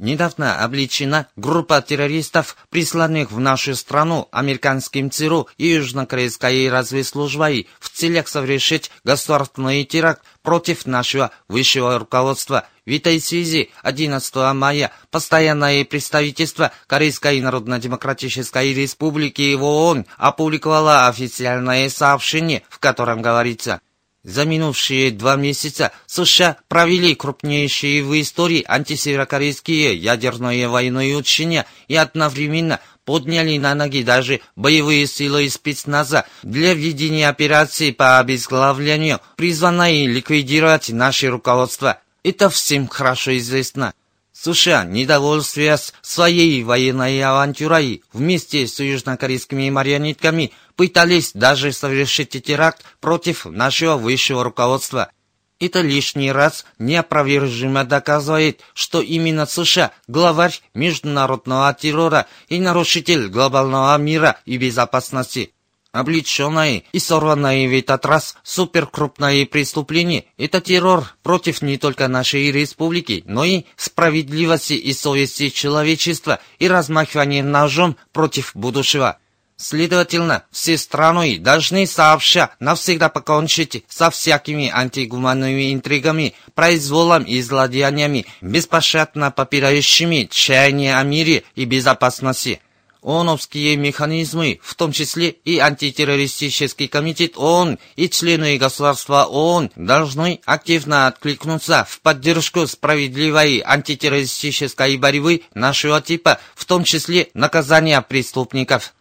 Недавно 0.00 0.64
обличена 0.64 1.26
группа 1.36 1.82
террористов, 1.82 2.56
присланных 2.70 3.30
в 3.30 3.38
нашу 3.38 3.74
страну 3.74 4.28
американским 4.32 5.10
ЦРУ 5.10 5.48
и 5.58 5.66
южнокорейской 5.66 6.70
разведслужбой 6.70 7.68
в 7.78 7.90
целях 7.90 8.26
совершить 8.26 8.90
государственный 9.04 9.84
теракт 9.84 10.22
против 10.42 10.86
нашего 10.86 11.32
высшего 11.48 11.98
руководства. 11.98 12.66
В 12.86 12.96
этой 12.96 13.20
связи 13.20 13.72
11 13.82 14.34
мая 14.54 14.90
постоянное 15.10 15.84
представительство 15.84 16.72
Корейской 16.86 17.38
Народно-Демократической 17.42 18.72
Республики 18.72 19.54
в 19.54 19.62
ООН 19.62 20.06
опубликовало 20.16 21.08
официальное 21.08 21.90
сообщение, 21.90 22.62
в 22.70 22.78
котором 22.78 23.20
говорится– 23.20 23.82
За 24.22 24.44
минувшие 24.44 25.12
два 25.12 25.36
месяца 25.36 25.92
США 26.06 26.58
провели 26.68 27.14
крупнейшие 27.14 28.04
в 28.04 28.20
истории 28.20 28.62
антисеверокорейские 28.68 29.96
ядерные 29.96 30.68
военные 30.68 31.16
учения 31.16 31.64
и 31.88 31.96
одновременно 31.96 32.80
подняли 33.06 33.56
на 33.56 33.74
ноги 33.74 34.02
даже 34.02 34.42
боевые 34.56 35.06
силы 35.06 35.48
спецназа 35.48 36.26
для 36.42 36.74
ведения 36.74 37.30
операции 37.30 37.92
по 37.92 38.18
обезглавлению, 38.18 39.20
призванной 39.36 40.04
ликвидировать 40.04 40.90
наше 40.90 41.28
руководство. 41.28 41.98
Это 42.22 42.50
всем 42.50 42.88
хорошо 42.88 43.38
известно. 43.38 43.94
США, 44.32 44.84
недовольствуясь 44.84 45.92
своей 46.02 46.62
военной 46.62 47.22
авантюрой, 47.22 48.02
вместе 48.12 48.66
с 48.66 48.80
южнокорейскими 48.80 49.68
марионетками 49.70 50.52
пытались 50.80 51.32
даже 51.34 51.72
совершить 51.72 52.42
теракт 52.42 52.86
против 53.00 53.44
нашего 53.44 53.98
высшего 53.98 54.42
руководства. 54.42 55.10
Это 55.58 55.82
лишний 55.82 56.32
раз 56.32 56.64
неопровержимо 56.78 57.84
доказывает, 57.84 58.62
что 58.72 59.02
именно 59.02 59.44
США– 59.44 59.90
главарь 60.08 60.58
международного 60.72 61.74
террора 61.74 62.28
и 62.48 62.58
нарушитель 62.58 63.28
глобального 63.28 63.94
мира 63.98 64.38
и 64.46 64.56
безопасности. 64.56 65.52
Облеченное 65.92 66.84
и 66.92 66.98
сорванное 66.98 67.68
в 67.68 67.78
этот 67.78 68.06
раз 68.06 68.36
суперкрупное 68.42 69.44
преступление– 69.44 70.24
это 70.38 70.62
террор 70.62 71.14
против 71.22 71.60
не 71.60 71.76
только 71.76 72.08
нашей 72.08 72.50
республики, 72.50 73.22
но 73.26 73.44
и 73.44 73.64
справедливости 73.76 74.72
и 74.72 74.94
совести 74.94 75.50
человечества 75.50 76.40
и 76.58 76.68
размахивание 76.68 77.42
ножом 77.42 77.98
против 78.12 78.52
будущего. 78.56 79.19
Следовательно, 79.62 80.44
все 80.50 80.78
страны 80.78 81.38
должны 81.38 81.86
сообща 81.86 82.48
навсегда 82.60 83.10
покончить 83.10 83.84
со 83.90 84.10
всякими 84.10 84.70
антигуманными 84.72 85.74
интригами, 85.74 86.32
произволом 86.54 87.24
и 87.24 87.42
злодеяниями, 87.42 88.24
беспощадно 88.40 89.30
попирающими 89.30 90.28
чаяния 90.30 90.98
о 90.98 91.02
мире 91.02 91.44
и 91.56 91.66
безопасности– 91.66 92.62
ООНовские 93.02 93.76
механизмы, 93.76 94.60
в 94.62 94.74
том 94.74 94.92
числе 94.92 95.30
и 95.30 95.58
антитеррористический 95.58 96.88
комитет 96.88 97.36
ООН 97.36 97.78
и 97.96 98.08
члены 98.08 98.58
государства 98.58 99.24
ООН, 99.24 99.72
должны 99.76 100.40
активно 100.44 101.06
откликнуться 101.06 101.86
в 101.88 102.00
поддержку 102.00 102.66
справедливой 102.66 103.62
антитеррористической 103.64 104.96
борьбы 104.98 105.42
нашего 105.54 106.00
типа, 106.02 106.40
в 106.54 106.66
том 106.66 106.84
числе 106.84 107.28
наказания 107.32 108.00
преступников 108.02 108.92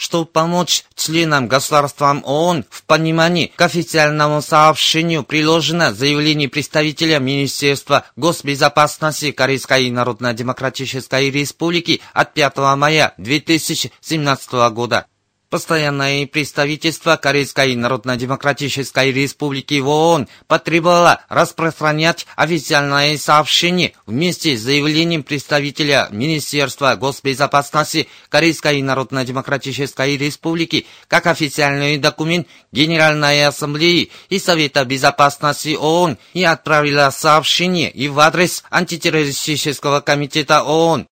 чтобы 0.00 0.24
помочь 0.24 0.84
членам 0.94 1.46
государствам 1.46 2.22
ООН 2.24 2.64
в 2.70 2.84
понимании 2.84 3.52
к 3.54 3.60
официальному 3.60 4.40
сообщению 4.40 5.24
приложено 5.24 5.92
заявление 5.92 6.48
представителя 6.48 7.18
Министерства 7.18 8.06
госбезопасности 8.16 9.30
Корейской 9.30 9.90
Народно-Демократической 9.90 11.30
Республики 11.30 12.00
от 12.14 12.32
5 12.32 12.56
мая 12.78 13.12
2017 13.18 14.52
года. 14.72 15.04
Постоянное 15.50 16.28
представительство 16.28 17.16
Корейской 17.16 17.74
Народно-Демократической 17.74 19.10
Республики 19.10 19.80
в 19.80 19.88
ООН 19.88 20.28
потребовало 20.46 21.22
распространять 21.28 22.24
официальное 22.36 23.18
сообщение 23.18 23.94
вместе 24.06 24.56
с 24.56 24.60
заявлением 24.60 25.24
представителя 25.24 26.06
Министерства 26.12 26.94
госбезопасности 26.94 28.06
Корейской 28.28 28.80
Народно-Демократической 28.80 30.16
Республики 30.16 30.86
как 31.08 31.26
официальный 31.26 31.98
документ 31.98 32.46
Генеральной 32.70 33.44
Ассамблеи 33.44 34.12
и 34.28 34.38
Совета 34.38 34.84
Безопасности 34.84 35.74
ООН 35.74 36.16
и 36.32 36.44
отправила 36.44 37.10
сообщение 37.10 37.90
и 37.90 38.06
в 38.06 38.20
адрес 38.20 38.62
антитеррористического 38.70 40.00
комитета 40.00 40.62
ООН. 40.62 41.09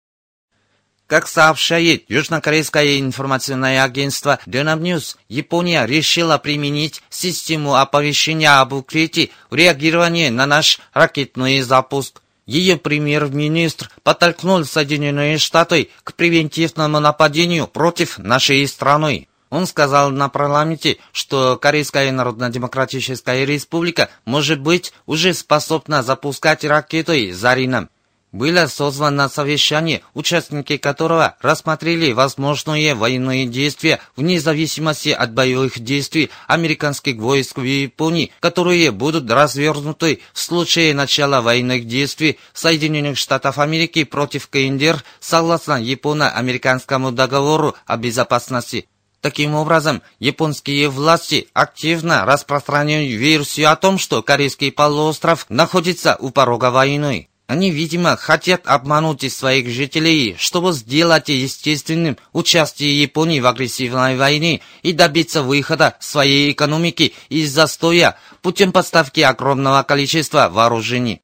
Как 1.08 1.26
сообщает 1.26 2.04
южнокорейское 2.10 3.00
информационное 3.00 3.82
агентство 3.82 4.38
Денам 4.44 4.82
Ньюс, 4.82 5.16
Япония 5.30 5.86
решила 5.86 6.36
применить 6.36 7.02
систему 7.08 7.76
оповещения 7.76 8.60
об 8.60 8.74
укрытии 8.74 9.32
в 9.48 9.54
реагировании 9.54 10.28
на 10.28 10.44
наш 10.44 10.80
ракетный 10.92 11.62
запуск. 11.62 12.20
Ее 12.44 12.76
премьер-министр 12.76 13.90
подтолкнул 14.02 14.66
Соединенные 14.66 15.38
Штаты 15.38 15.88
к 16.04 16.12
превентивному 16.12 17.00
нападению 17.00 17.68
против 17.68 18.18
нашей 18.18 18.68
страны. 18.68 19.28
Он 19.48 19.66
сказал 19.66 20.10
на 20.10 20.28
парламенте, 20.28 20.98
что 21.12 21.56
Корейская 21.56 22.12
Народно-Демократическая 22.12 23.46
Республика 23.46 24.10
может 24.26 24.60
быть 24.60 24.92
уже 25.06 25.32
способна 25.32 26.02
запускать 26.02 26.66
ракеты 26.66 27.32
зарином. 27.32 27.88
Было 28.32 28.66
созвано 28.66 29.30
совещание, 29.30 30.02
участники 30.12 30.76
которого 30.76 31.36
рассмотрели 31.40 32.12
возможные 32.12 32.94
военные 32.94 33.46
действия 33.46 34.00
вне 34.16 34.38
зависимости 34.38 35.08
от 35.08 35.32
боевых 35.32 35.80
действий 35.80 36.28
американских 36.46 37.16
войск 37.16 37.56
в 37.56 37.62
Японии, 37.62 38.30
которые 38.40 38.90
будут 38.90 39.30
развернуты 39.30 40.20
в 40.34 40.40
случае 40.40 40.92
начала 40.92 41.40
военных 41.40 41.86
действий 41.86 42.38
Соединенных 42.52 43.16
Штатов 43.16 43.58
Америки 43.58 44.04
против 44.04 44.48
КНДР 44.48 45.02
согласно 45.20 45.80
Японо-американскому 45.80 47.12
договору 47.12 47.76
о 47.86 47.96
безопасности. 47.96 48.88
Таким 49.22 49.54
образом, 49.54 50.02
японские 50.18 50.90
власти 50.90 51.48
активно 51.54 52.26
распространяют 52.26 53.10
версию 53.10 53.72
о 53.72 53.76
том, 53.76 53.98
что 53.98 54.22
Корейский 54.22 54.70
полуостров 54.70 55.46
находится 55.48 56.16
у 56.20 56.30
порога 56.30 56.70
войны. 56.70 57.27
Они, 57.48 57.70
видимо, 57.70 58.14
хотят 58.18 58.66
обмануть 58.66 59.32
своих 59.32 59.70
жителей, 59.70 60.36
чтобы 60.38 60.72
сделать 60.72 61.30
естественным 61.30 62.18
участие 62.34 63.00
Японии 63.00 63.40
в 63.40 63.46
агрессивной 63.46 64.18
войне 64.18 64.60
и 64.82 64.92
добиться 64.92 65.42
выхода 65.42 65.96
своей 65.98 66.52
экономики 66.52 67.14
из 67.30 67.50
застоя 67.50 68.18
путем 68.42 68.70
поставки 68.70 69.20
огромного 69.20 69.82
количества 69.82 70.50
вооружений. 70.52 71.22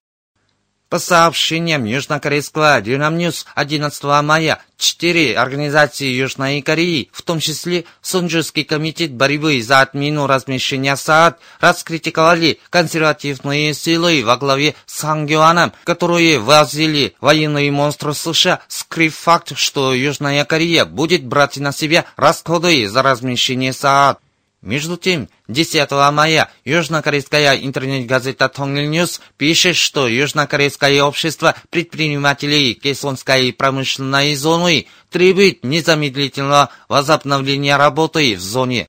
По 0.94 1.00
сообщениям 1.00 1.86
южнокорейского 1.86 2.80
Дюнам 2.80 3.18
Ньюс 3.18 3.46
11 3.56 4.04
мая, 4.22 4.62
четыре 4.78 5.36
организации 5.36 6.06
Южной 6.06 6.62
Кореи, 6.62 7.10
в 7.10 7.22
том 7.22 7.40
числе 7.40 7.84
Сунджурский 8.00 8.62
комитет 8.62 9.10
борьбы 9.10 9.60
за 9.60 9.80
отмену 9.80 10.28
размещения 10.28 10.94
СААД, 10.94 11.40
раскритиковали 11.58 12.60
консервативные 12.70 13.74
силы 13.74 14.22
во 14.24 14.36
главе 14.36 14.76
с 14.86 15.00
Хангюаном, 15.00 15.72
которые 15.82 16.38
возили 16.38 17.16
военные 17.20 17.72
монстры 17.72 18.14
США, 18.14 18.60
скрыв 18.68 19.16
факт, 19.16 19.58
что 19.58 19.94
Южная 19.94 20.44
Корея 20.44 20.84
будет 20.84 21.24
брать 21.24 21.56
на 21.56 21.72
себя 21.72 22.04
расходы 22.14 22.86
за 22.88 23.02
размещение 23.02 23.72
СААД. 23.72 24.20
Между 24.64 24.96
тем, 24.96 25.28
10 25.48 25.90
мая 25.90 26.50
южнокорейская 26.64 27.56
интернет-газета 27.56 28.48
Тонгньюс 28.48 29.20
пишет, 29.36 29.76
что 29.76 30.08
южнокорейское 30.08 31.02
общество 31.02 31.54
предпринимателей 31.68 32.72
Кесонской 32.72 33.52
промышленной 33.52 34.34
зоны 34.34 34.86
требует 35.10 35.64
незамедлительного 35.64 36.70
возобновления 36.88 37.76
работы 37.76 38.36
в 38.36 38.40
зоне. 38.40 38.86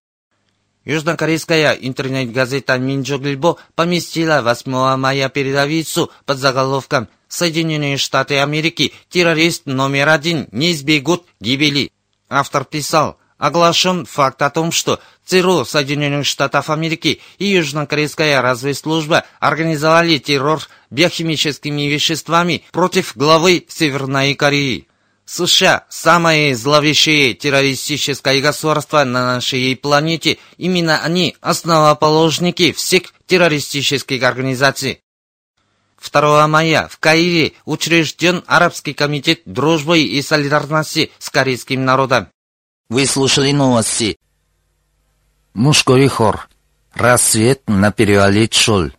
Южнокорейская 0.86 1.74
интернет-газета 1.74 2.78
Минджоглибо 2.78 3.58
поместила 3.76 4.42
8 4.42 4.96
мая 4.96 5.28
передовицу 5.28 6.10
под 6.26 6.38
заголовком 6.38 7.10
«Соединенные 7.28 7.98
Штаты 7.98 8.40
Америки, 8.40 8.94
террорист 9.10 9.66
номер 9.66 10.08
один, 10.08 10.48
не 10.54 10.72
избегут 10.72 11.26
гибели». 11.42 11.92
Автор 12.30 12.64
писал– 12.64 13.18
оглашен 13.38 14.06
факт 14.06 14.42
о 14.42 14.50
том, 14.50 14.72
что 14.72 15.00
ЦРУ 15.26 15.66
Соединенных 15.66 16.26
Штатов 16.26 16.70
Америки 16.70 17.22
и 17.38 17.48
Южнокорейская 17.48 18.42
разведслужба 18.42 19.26
организовали 19.40 20.18
террор 20.18 20.62
биохимическими 20.90 21.84
веществами 21.84 22.64
против 22.72 23.16
главы 23.18 23.66
Северной 23.68 24.36
Кореи. 24.36 24.88
США– 25.26 25.86
самое 25.90 26.56
зловещее 26.56 27.34
террористическое 27.34 28.42
государство 28.42 29.04
на 29.04 29.36
нашей 29.36 29.76
планете. 29.76 30.38
Именно 30.58 31.02
они– 31.02 31.36
основоположники 31.42 32.72
всех 32.72 33.14
террористических 33.26 34.22
организаций. 34.22 35.02
2 36.12 36.48
мая 36.48 36.88
в 36.88 37.00
Каире 37.00 37.54
учрежден 37.66 38.44
Арабский 38.46 38.94
комитет 38.94 39.42
дружбы 39.46 40.02
и 40.02 40.22
солидарности 40.22 41.12
с 41.18 41.32
корейским 41.32 41.84
народом. 41.84 42.28
Вы 42.90 43.08
слушали 43.08 43.52
новости. 43.52 44.18
Мужской 45.54 46.08
хор. 46.08 46.48
Рассвет 46.94 47.64
на 47.68 47.92
перевале 47.92 48.48
Чоль. 48.48 48.94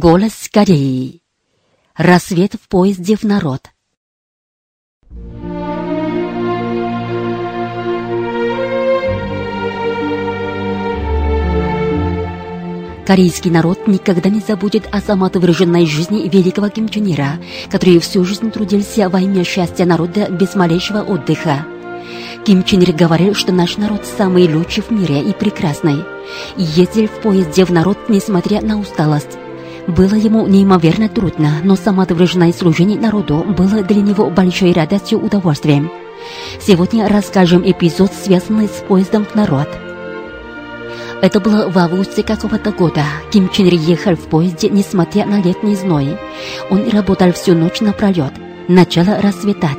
Голос 0.00 0.48
Кореи. 0.52 1.22
Рассвет 1.96 2.54
в 2.54 2.68
поезде 2.68 3.16
в 3.16 3.24
народ. 3.24 3.62
Корейский 13.04 13.50
народ 13.50 13.88
никогда 13.88 14.30
не 14.30 14.38
забудет 14.38 14.88
о 14.92 15.00
самоотверженной 15.00 15.84
жизни 15.86 16.28
великого 16.28 16.68
Ким 16.68 16.88
Чен 16.88 17.12
Ира, 17.12 17.40
который 17.68 17.98
всю 17.98 18.24
жизнь 18.24 18.52
трудился 18.52 19.08
во 19.08 19.20
имя 19.20 19.42
счастья 19.42 19.84
народа 19.84 20.30
без 20.30 20.54
малейшего 20.54 21.02
отдыха. 21.02 21.66
Ким 22.46 22.62
Чен 22.62 22.82
Ир 22.82 22.92
говорил, 22.92 23.34
что 23.34 23.50
наш 23.50 23.76
народ 23.78 24.06
самый 24.06 24.46
лучший 24.46 24.84
в 24.84 24.92
мире 24.92 25.22
и 25.22 25.32
прекрасный. 25.32 26.04
И 26.56 26.62
ездил 26.62 27.08
в 27.08 27.20
поезде 27.20 27.64
в 27.64 27.70
народ, 27.70 27.98
несмотря 28.08 28.60
на 28.60 28.78
усталость. 28.78 29.38
Было 29.88 30.14
ему 30.14 30.46
неимоверно 30.46 31.08
трудно, 31.08 31.60
но 31.64 31.74
самоотверженное 31.74 32.52
служение 32.52 33.00
народу 33.00 33.38
было 33.56 33.82
для 33.82 34.02
него 34.02 34.28
большой 34.28 34.72
радостью 34.72 35.18
и 35.18 35.22
удовольствием. 35.24 35.90
Сегодня 36.60 37.08
расскажем 37.08 37.62
эпизод, 37.64 38.12
связанный 38.12 38.68
с 38.68 38.84
поездом 38.86 39.24
в 39.24 39.34
народ. 39.34 39.66
Это 41.22 41.40
было 41.40 41.70
в 41.70 41.78
августе 41.78 42.22
какого-то 42.22 42.70
года. 42.70 43.02
Ким 43.32 43.48
Чен 43.48 43.66
Ир 43.68 43.74
ехал 43.74 44.14
в 44.14 44.28
поезде, 44.28 44.68
несмотря 44.68 45.24
на 45.24 45.40
летний 45.40 45.74
зной. 45.74 46.18
Он 46.70 46.86
работал 46.90 47.32
всю 47.32 47.54
ночь 47.54 47.80
напролет. 47.80 48.34
Начало 48.68 49.22
рассветать. 49.22 49.78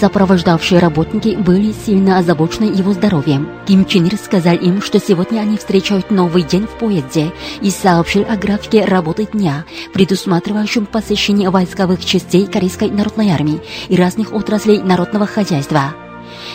Сопровождавшие 0.00 0.78
работники 0.78 1.34
были 1.34 1.72
сильно 1.72 2.18
озабочены 2.18 2.66
его 2.66 2.92
здоровьем. 2.92 3.48
Ким 3.66 3.84
Чен 3.84 4.06
Ир 4.06 4.16
сказал 4.16 4.54
им, 4.54 4.80
что 4.80 5.00
сегодня 5.00 5.40
они 5.40 5.56
встречают 5.56 6.12
новый 6.12 6.42
день 6.42 6.66
в 6.66 6.78
поезде 6.78 7.32
и 7.60 7.70
сообщил 7.70 8.24
о 8.28 8.36
графике 8.36 8.84
работы 8.84 9.26
дня, 9.26 9.64
предусматривающем 9.92 10.86
посещение 10.86 11.50
войсковых 11.50 12.04
частей 12.04 12.46
Корейской 12.46 12.90
народной 12.90 13.30
армии 13.30 13.60
и 13.88 13.96
разных 13.96 14.32
отраслей 14.32 14.80
народного 14.80 15.26
хозяйства. 15.26 15.94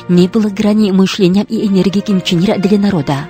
Не 0.07 0.29
было 0.29 0.47
грани 0.47 0.91
мышления 0.91 1.43
и 1.43 1.67
энергии 1.67 1.99
Ким 1.99 2.21
Чен 2.21 2.45
Ира 2.45 2.57
для 2.57 2.77
народа. 2.79 3.27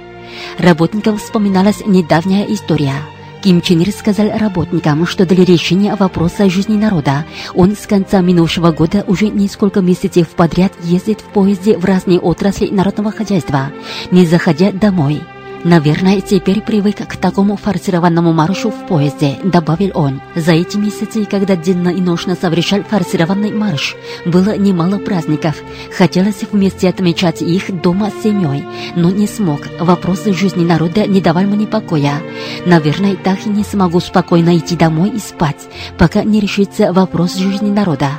Работникам 0.60 1.18
вспоминалась 1.18 1.84
недавняя 1.88 2.46
история. 2.46 3.13
Ким 3.44 3.60
Чен 3.60 3.82
Ир 3.82 3.92
сказал 3.92 4.30
работникам, 4.38 5.06
что 5.06 5.26
для 5.26 5.44
решения 5.44 5.94
вопроса 5.96 6.50
жизни 6.50 6.78
народа 6.78 7.26
он 7.54 7.76
с 7.76 7.86
конца 7.86 8.22
минувшего 8.22 8.72
года 8.72 9.04
уже 9.06 9.28
несколько 9.28 9.82
месяцев 9.82 10.30
подряд 10.30 10.72
ездит 10.82 11.20
в 11.20 11.26
поезде 11.26 11.78
в 11.78 11.84
разные 11.84 12.22
отрасли 12.22 12.70
народного 12.70 13.12
хозяйства, 13.12 13.74
не 14.12 14.26
заходя 14.26 14.72
домой. 14.72 15.22
Наверное, 15.64 16.20
теперь 16.20 16.62
привык 16.62 17.08
к 17.08 17.16
такому 17.16 17.56
форсированному 17.56 18.34
маршу 18.34 18.70
в 18.70 18.86
поезде, 18.86 19.38
добавил 19.44 19.92
он. 19.96 20.22
За 20.36 20.52
эти 20.52 20.76
месяцы, 20.76 21.24
когда 21.24 21.56
денно 21.56 21.88
и 21.88 22.02
ношно 22.02 22.36
совершал 22.36 22.84
форсированный 22.84 23.54
марш, 23.54 23.96
было 24.26 24.58
немало 24.58 24.98
праздников. 24.98 25.56
Хотелось 25.98 26.44
вместе 26.52 26.90
отмечать 26.90 27.42
их 27.42 27.82
дома 27.82 28.12
с 28.12 28.24
семьей, 28.24 28.66
но 28.98 29.10
не 29.10 29.26
смог. 29.26 29.62
Вопросы 29.80 30.34
жизни 30.34 30.66
народа 30.66 31.08
не 31.08 31.22
давали 31.22 31.46
мне 31.46 31.66
покоя. 31.66 32.22
Наверное, 32.66 33.16
так 33.16 33.46
и 33.46 33.50
не 33.50 33.64
смогу 33.64 34.02
спокойно 34.02 34.58
идти 34.58 34.76
домой 34.76 35.12
и 35.12 35.20
спать, 35.20 35.70
пока 35.98 36.24
не 36.24 36.42
решится 36.42 36.92
вопрос 36.92 37.36
жизни 37.36 37.70
народа. 37.70 38.10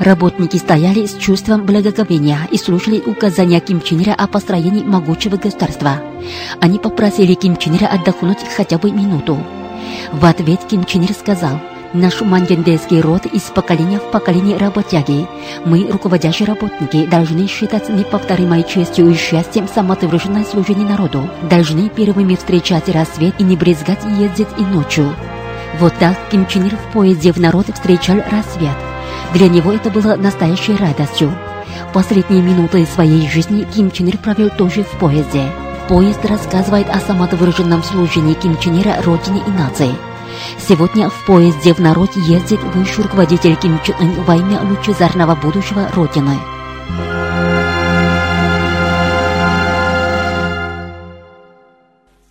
Работники 0.00 0.56
стояли 0.56 1.04
с 1.04 1.14
чувством 1.18 1.66
благоговения 1.66 2.48
и 2.50 2.56
слушали 2.56 3.02
указания 3.04 3.60
Ким 3.60 3.82
Чен 3.82 4.02
о 4.16 4.26
построении 4.26 4.82
могучего 4.82 5.36
государства. 5.36 6.00
Они 6.58 6.78
попросили 6.78 7.34
Ким 7.34 7.58
Чен 7.58 7.76
отдохнуть 7.84 8.38
хотя 8.56 8.78
бы 8.78 8.90
минуту. 8.92 9.38
В 10.10 10.24
ответ 10.24 10.60
Ким 10.70 10.86
Чен 10.86 11.06
сказал, 11.10 11.60
Наш 11.92 12.22
мандендейский 12.22 13.00
род 13.02 13.26
из 13.26 13.42
поколения 13.42 13.98
в 13.98 14.10
поколение 14.10 14.56
работяги. 14.56 15.26
Мы, 15.66 15.86
руководящие 15.90 16.46
работники, 16.46 17.04
должны 17.04 17.46
считать 17.46 17.90
неповторимой 17.90 18.62
честью 18.62 19.10
и 19.10 19.14
счастьем 19.14 19.68
самоотверженное 19.68 20.44
служение 20.44 20.88
народу. 20.88 21.28
Должны 21.50 21.90
первыми 21.90 22.36
встречать 22.36 22.88
рассвет 22.88 23.34
и 23.38 23.42
не 23.42 23.54
брезгать 23.56 24.04
ездить 24.18 24.48
и 24.56 24.62
ночью. 24.62 25.14
Вот 25.78 25.92
так 25.98 26.16
Ким 26.30 26.46
Чен 26.46 26.70
в 26.70 26.92
поезде 26.94 27.32
в 27.32 27.38
народ 27.38 27.66
встречал 27.74 28.16
рассвет. 28.30 28.89
Для 29.32 29.48
него 29.48 29.72
это 29.72 29.90
было 29.90 30.16
настоящей 30.16 30.76
радостью. 30.76 31.32
Последние 31.92 32.42
минуты 32.42 32.86
своей 32.86 33.28
жизни 33.28 33.66
Ким 33.74 33.90
Чен 33.90 34.08
Ир 34.08 34.18
провел 34.18 34.50
тоже 34.50 34.82
в 34.82 34.90
поезде. 34.98 35.50
Поезд 35.88 36.24
рассказывает 36.24 36.88
о 36.88 37.00
самовыраженном 37.00 37.82
служении 37.82 38.34
Ким 38.34 38.56
Чен 38.58 38.80
Ира 38.80 39.02
родине 39.02 39.42
и 39.46 39.50
нации. 39.50 39.94
Сегодня 40.68 41.10
в 41.10 41.26
поезде 41.26 41.74
в 41.74 41.78
народ 41.80 42.16
ездит 42.16 42.62
высший 42.74 43.04
руководитель 43.04 43.56
Ким 43.56 43.80
Чен 43.82 43.96
Ын 43.98 44.22
во 44.24 44.36
имя 44.36 44.60
лучезарного 44.62 45.34
будущего 45.34 45.88
Родины. 45.94 46.38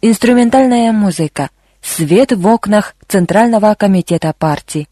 Инструментальная 0.02 0.93
музыка. 0.93 1.49
Свет 1.82 2.32
в 2.32 2.47
окнах 2.47 2.95
Центрального 3.08 3.75
комитета 3.75 4.34
партии. 4.38 4.88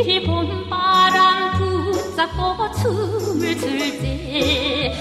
비본 0.00 0.70
바람 0.70 1.52
붙잡고 1.58 2.72
춤을 2.80 3.56
출때 3.58 4.92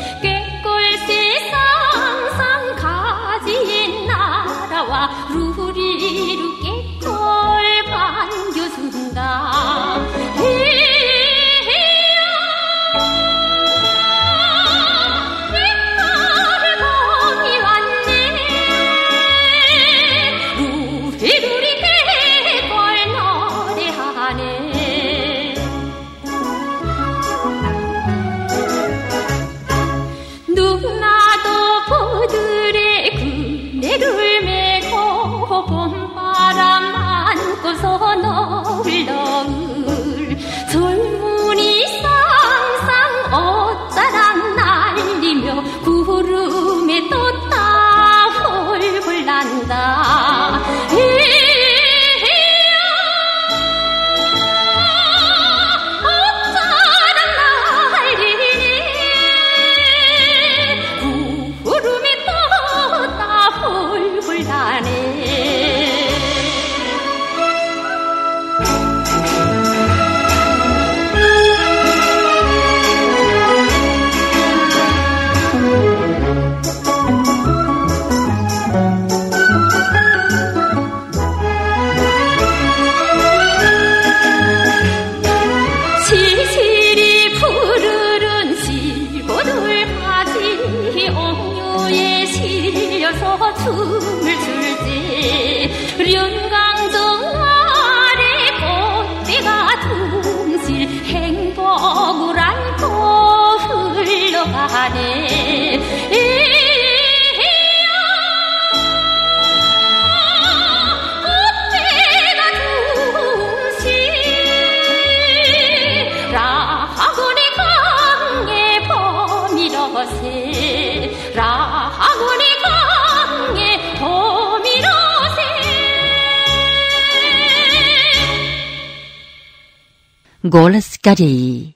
Голос 131.04 131.18
Кореи. 131.18 131.76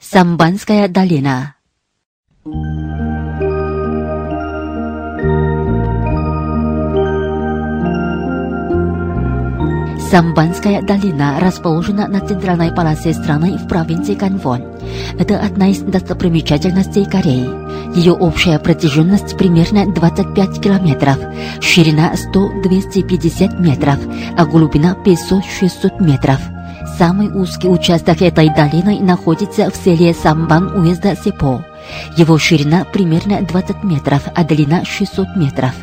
Самбанская 0.00 0.88
долина. 0.88 1.56
Самбанская 10.10 10.82
долина 10.82 11.38
расположена 11.40 12.08
на 12.08 12.20
центральной 12.20 12.72
полосе 12.74 13.12
страны 13.12 13.58
в 13.58 13.68
провинции 13.68 14.14
Канвон. 14.14 14.62
Это 15.18 15.38
одна 15.38 15.68
из 15.68 15.80
достопримечательностей 15.80 17.04
Кореи. 17.04 17.48
Ее 17.94 18.12
общая 18.12 18.58
протяженность 18.58 19.36
примерно 19.36 19.92
25 19.92 20.62
километров, 20.62 21.18
ширина 21.60 22.14
100-250 22.14 23.60
метров, 23.60 23.98
а 24.36 24.46
глубина 24.46 24.96
500-600 25.04 26.02
метров. 26.02 26.40
Самый 26.86 27.28
узкий 27.28 27.68
участок 27.68 28.22
этой 28.22 28.48
долины 28.54 29.00
находится 29.00 29.70
в 29.70 29.76
селе 29.76 30.14
Самбан 30.14 30.76
уезда 30.76 31.14
Сепо. 31.16 31.64
Его 32.16 32.38
ширина 32.38 32.84
примерно 32.84 33.40
20 33.42 33.82
метров, 33.84 34.22
а 34.34 34.44
длина 34.44 34.84
600 34.84 35.36
метров. 35.36 35.74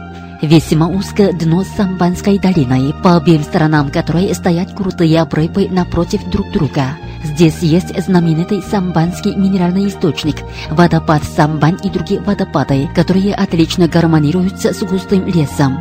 Весьма 0.42 0.88
узкое 0.88 1.34
дно 1.34 1.64
Самбанской 1.64 2.40
долины, 2.40 2.94
по 3.04 3.18
обеим 3.18 3.44
сторонам 3.44 3.90
которой 3.90 4.34
стоят 4.34 4.74
крутые 4.74 5.22
обрывы 5.22 5.68
напротив 5.70 6.22
друг 6.30 6.50
друга. 6.52 6.98
Здесь 7.24 7.60
есть 7.60 8.02
знаменитый 8.02 8.62
самбанский 8.62 9.36
минеральный 9.36 9.90
источник, 9.90 10.38
водопад 10.70 11.24
Самбан 11.24 11.76
и 11.84 11.90
другие 11.90 12.22
водопады, 12.22 12.88
которые 12.96 13.36
отлично 13.36 13.90
гармонируются 13.90 14.74
с 14.74 14.82
густым 14.84 15.28
лесом. 15.28 15.78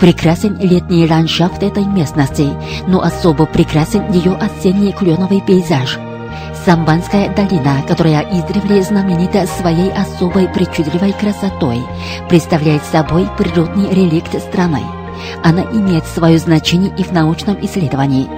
Прекрасен 0.00 0.58
летний 0.58 1.08
ландшафт 1.08 1.62
этой 1.62 1.84
местности, 1.84 2.48
но 2.86 3.00
особо 3.00 3.46
прекрасен 3.46 4.10
ее 4.12 4.32
осенний 4.34 4.92
кленовый 4.92 5.40
пейзаж. 5.40 5.98
Самбанская 6.64 7.34
долина, 7.34 7.82
которая 7.86 8.22
издревле 8.22 8.82
знаменита 8.82 9.46
своей 9.46 9.90
особой 9.90 10.48
причудливой 10.48 11.12
красотой, 11.12 11.78
представляет 12.28 12.82
собой 12.84 13.28
природный 13.38 13.90
реликт 13.90 14.38
страны. 14.40 14.82
Она 15.42 15.62
имеет 15.62 16.04
свое 16.06 16.38
значение 16.38 16.92
и 16.96 17.02
в 17.02 17.12
научном 17.12 17.56
исследовании. 17.64 18.28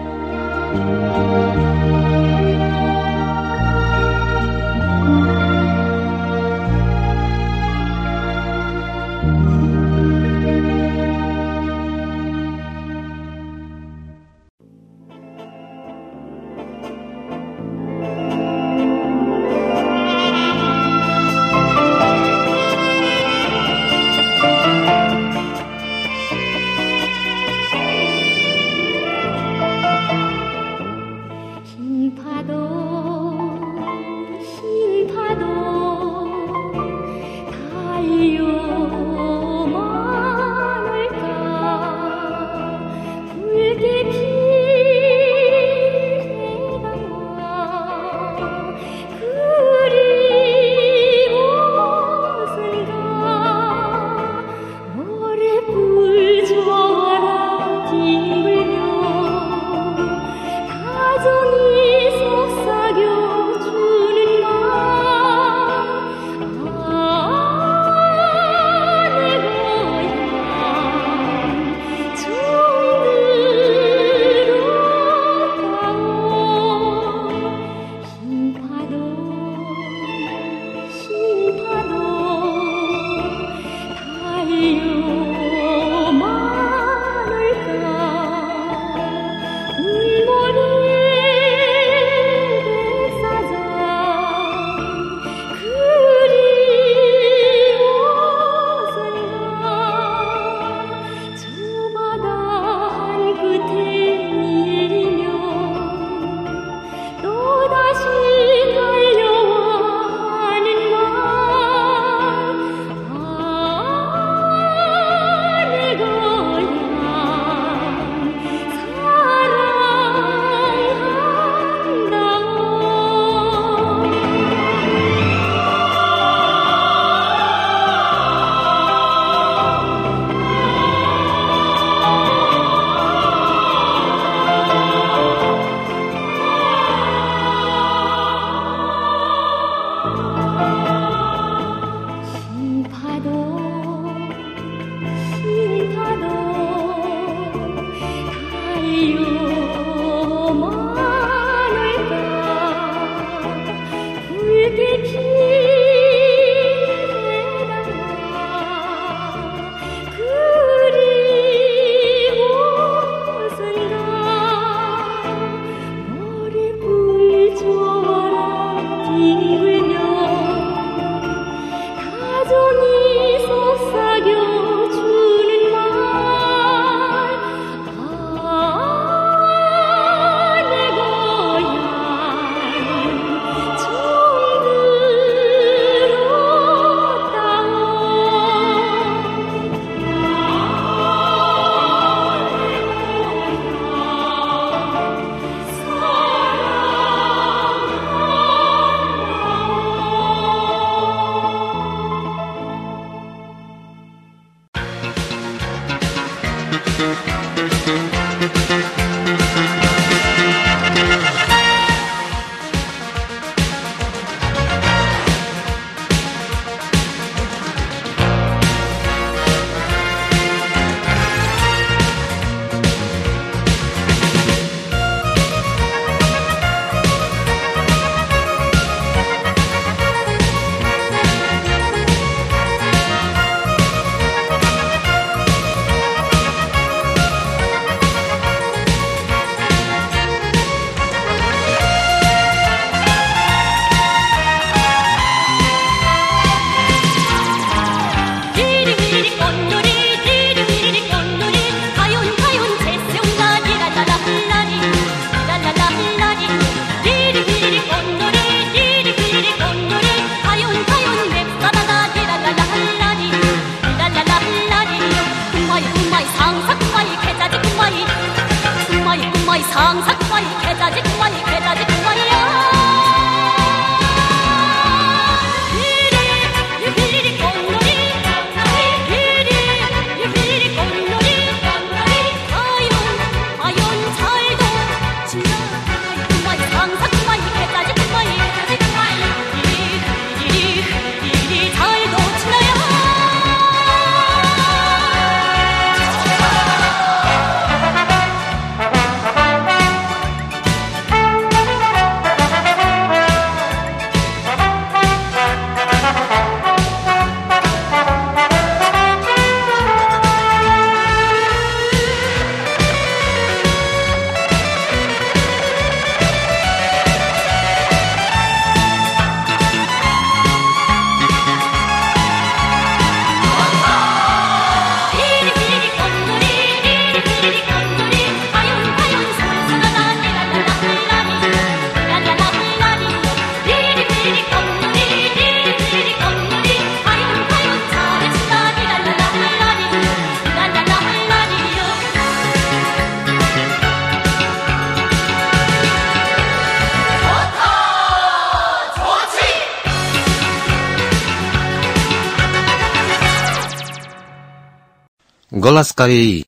Кореи. 356.00 356.46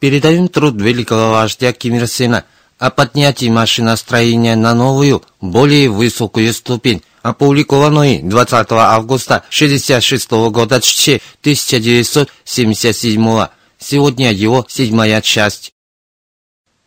Передаем 0.00 0.48
труд 0.48 0.80
великого 0.80 1.32
вождя 1.32 1.74
Ким 1.74 1.96
Ир 1.96 2.08
Сена 2.08 2.46
о 2.78 2.90
поднятии 2.90 3.50
машиностроения 3.50 4.56
на 4.56 4.72
новую, 4.72 5.22
более 5.42 5.90
высокую 5.90 6.54
ступень, 6.54 7.02
опубликованную 7.20 8.22
20 8.22 8.72
августа 8.72 9.44
1966 9.50 10.30
года 10.50 10.76
1977 10.76 13.46
Сегодня 13.78 14.32
его 14.32 14.64
седьмая 14.66 15.20
часть. 15.20 15.74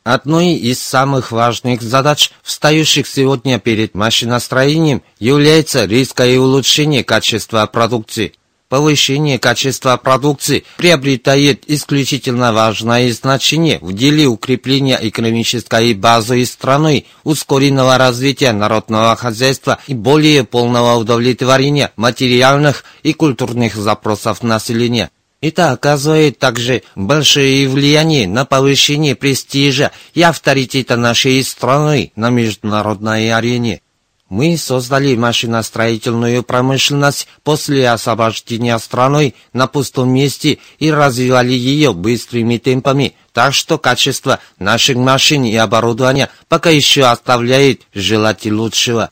Одной 0.04 0.54
из 0.54 0.82
самых 0.82 1.32
важных 1.32 1.84
задач, 1.84 2.32
встающих 2.42 3.06
сегодня 3.06 3.60
перед 3.60 3.94
машиностроением, 3.94 5.04
является 5.20 5.86
резкое 5.86 6.40
улучшение 6.40 7.04
качества 7.04 7.64
продукции. 7.68 8.34
Повышение 8.70 9.40
качества 9.40 9.98
продукции 9.98 10.64
приобретает 10.78 11.64
исключительно 11.66 12.54
важное 12.54 13.12
значение 13.12 13.80
в 13.82 13.94
деле 13.94 14.28
укрепления 14.28 15.00
экономической 15.02 15.96
базы 15.96 16.46
страны, 16.46 17.06
ускоренного 17.24 17.98
развития 17.98 18.52
народного 18.52 19.16
хозяйства 19.16 19.80
и 19.88 19.96
более 19.96 20.44
полного 20.44 21.00
удовлетворения 21.00 21.92
материальных 21.96 22.84
и 23.02 23.14
культурных 23.14 23.74
запросов 23.74 24.44
населения. 24.44 25.10
Это 25.42 25.72
оказывает 25.72 26.38
также 26.38 26.84
большое 26.96 27.68
влияние 27.68 28.28
на 28.28 28.46
повышение 28.46 29.16
престижа 29.16 29.92
и 30.14 30.22
авторитета 30.22 30.96
нашей 30.96 31.44
страны 31.44 32.12
на 32.16 32.30
международной 32.30 33.34
арене. 33.34 33.82
Мы 34.30 34.58
создали 34.58 35.16
машиностроительную 35.16 36.44
промышленность 36.44 37.28
после 37.44 37.90
освобождения 37.90 38.78
страной 38.78 39.34
на 39.54 39.66
пустом 39.66 40.14
месте 40.14 40.60
и 40.78 40.92
развивали 40.92 41.54
ее 41.54 41.94
быстрыми 41.94 42.58
темпами, 42.58 43.16
так 43.34 43.56
что 43.56 43.80
качество 43.80 44.40
наших 44.60 44.98
машин 44.98 45.46
и 45.46 45.56
оборудования 45.56 46.30
пока 46.48 46.70
еще 46.70 47.06
оставляет 47.06 47.82
желать 47.96 48.46
лучшего. 48.46 49.10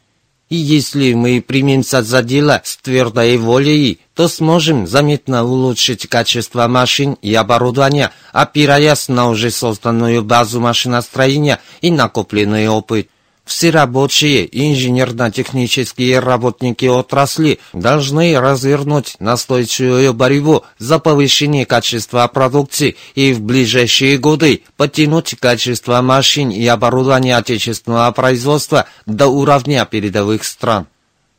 И 0.49 0.55
если 0.55 1.13
мы 1.13 1.41
примемся 1.41 2.03
за 2.03 2.22
дело 2.22 2.61
с 2.63 2.78
твердой 2.78 3.38
волей, 3.38 3.99
то 4.13 4.28
сможем 4.28 4.86
заметно 4.88 5.43
улучшить 5.43 6.07
качество 6.07 6.68
машин 6.68 7.18
и 7.24 7.34
оборудования, 7.34 8.11
опираясь 8.34 9.09
на 9.09 9.30
уже 9.30 9.49
созданную 9.49 10.24
базу 10.24 10.61
машиностроения 10.61 11.59
и 11.82 11.89
накопленный 11.89 12.70
опыт. 12.70 13.09
Все 13.47 13.69
рабочие 13.69 14.45
инженерно-технические 14.51 16.19
работники 16.19 16.85
отрасли 16.85 17.59
должны 17.71 18.37
развернуть 18.37 19.15
настойчивую 19.19 20.13
борьбу 20.13 20.63
за 20.79 20.99
повышение 20.99 21.65
качества 21.65 22.27
продукции 22.27 22.97
и 23.15 23.31
в 23.31 23.39
ближайшие 23.39 24.17
годы 24.17 24.63
подтянуть 24.75 25.35
качество 25.39 26.01
машин 26.01 26.49
и 26.49 26.67
оборудования 26.67 27.37
отечественного 27.37 28.11
производства 28.11 28.85
до 29.05 29.27
уровня 29.27 29.87
передовых 29.89 30.43
стран. 30.43 30.85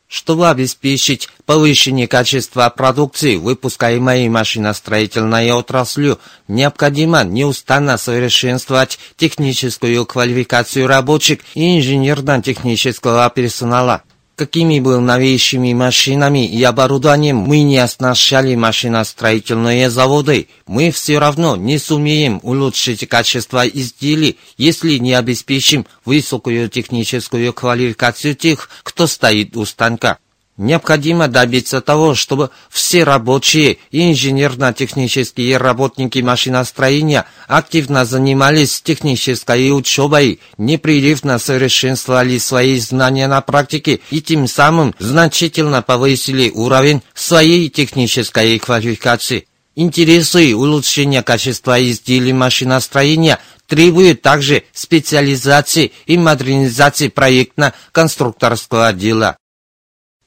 Чтобы 0.09 0.49
обеспечить 0.49 1.29
повышение 1.45 2.07
качества 2.07 2.67
продукции, 2.75 3.35
выпускаемой 3.35 4.27
машиностроительной 4.27 5.51
отраслью, 5.51 6.17
необходимо 6.47 7.23
неустанно 7.23 7.95
совершенствовать 7.97 8.97
техническую 9.17 10.03
квалификацию 10.07 10.87
рабочих 10.87 11.41
и 11.53 11.77
инженерно-технического 11.77 13.29
персонала. 13.29 14.01
Какими 14.39 14.79
бы 14.79 15.01
новейшими 15.01 15.73
машинами 15.73 16.47
и 16.47 16.63
оборудованием 16.63 17.35
мы 17.35 17.61
не 17.63 17.77
оснащали 17.77 18.55
машиностроительные 18.55 19.89
заводы, 19.89 20.47
мы 20.65 20.91
все 20.91 21.19
равно 21.19 21.57
не 21.57 21.77
сумеем 21.77 22.39
улучшить 22.41 23.05
качество 23.09 23.67
изделий, 23.67 24.37
если 24.55 24.97
не 24.97 25.13
обеспечим 25.13 25.85
высокую 26.05 26.69
техническую 26.69 27.51
квалификацию 27.51 28.33
тех, 28.33 28.69
кто 28.83 29.07
стоит 29.07 29.57
у 29.57 29.65
станка. 29.65 30.19
Необходимо 30.59 31.29
добиться 31.29 31.79
того, 31.79 32.15
чтобы 32.15 32.49
все 32.69 33.05
рабочие 33.05 33.77
инженерно-технические 33.91 35.55
работники 35.55 36.19
машиностроения 36.19 37.25
активно 37.47 38.03
занимались 38.03 38.81
технической 38.81 39.71
учебой, 39.71 40.41
непрерывно 40.57 41.39
совершенствовали 41.39 42.37
свои 42.39 42.77
знания 42.77 43.29
на 43.29 43.39
практике 43.39 44.01
и 44.11 44.21
тем 44.21 44.49
самым 44.49 44.93
значительно 44.99 45.81
повысили 45.81 46.49
уровень 46.49 47.03
своей 47.13 47.69
технической 47.69 48.59
квалификации. 48.59 49.47
Интересы 49.77 50.53
улучшения 50.53 51.23
качества 51.23 51.81
изделий 51.81 52.33
машиностроения 52.33 53.39
требуют 53.65 54.21
также 54.21 54.63
специализации 54.73 55.93
и 56.05 56.17
модернизации 56.17 57.07
проектно-конструкторского 57.07 58.91
дела. 58.91 59.38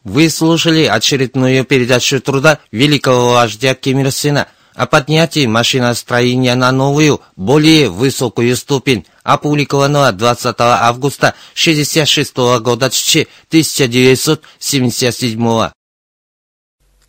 Вы 0.04 0.30
слушали 0.30 0.84
очередную 0.84 1.64
передачу 1.64 2.20
труда 2.20 2.58
великого 2.72 3.34
вождя 3.34 3.74
Ким 3.74 4.00
Ир 4.00 4.10
Сена 4.10 4.48
о 4.74 4.86
поднятии 4.86 5.46
машиностроения 5.46 6.56
на 6.56 6.72
новую, 6.72 7.20
более 7.36 7.88
высокую 7.88 8.56
ступень, 8.56 9.06
опубликованного 9.22 10.10
20 10.12 10.56
августа 10.58 11.34
1966 11.54 12.36
года 12.62 12.86
1977 12.86 15.70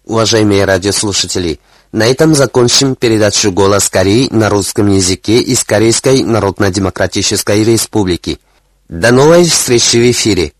Уважаемые 0.06 0.66
радиослушатели, 0.66 1.60
на 1.94 2.06
этом 2.06 2.36
закончим 2.36 2.96
передачу 2.96 3.52
«Голос 3.52 3.90
Кореи» 3.90 4.28
на 4.32 4.50
русском 4.50 4.92
языке 4.92 5.40
из 5.40 5.64
Корейской 5.64 6.24
Народно-Демократической 6.24 7.64
Республики. 7.64 8.40
До 8.90 9.12
новой 9.12 9.46
встречи 9.46 9.98
в 9.98 10.12
эфире! 10.12 10.54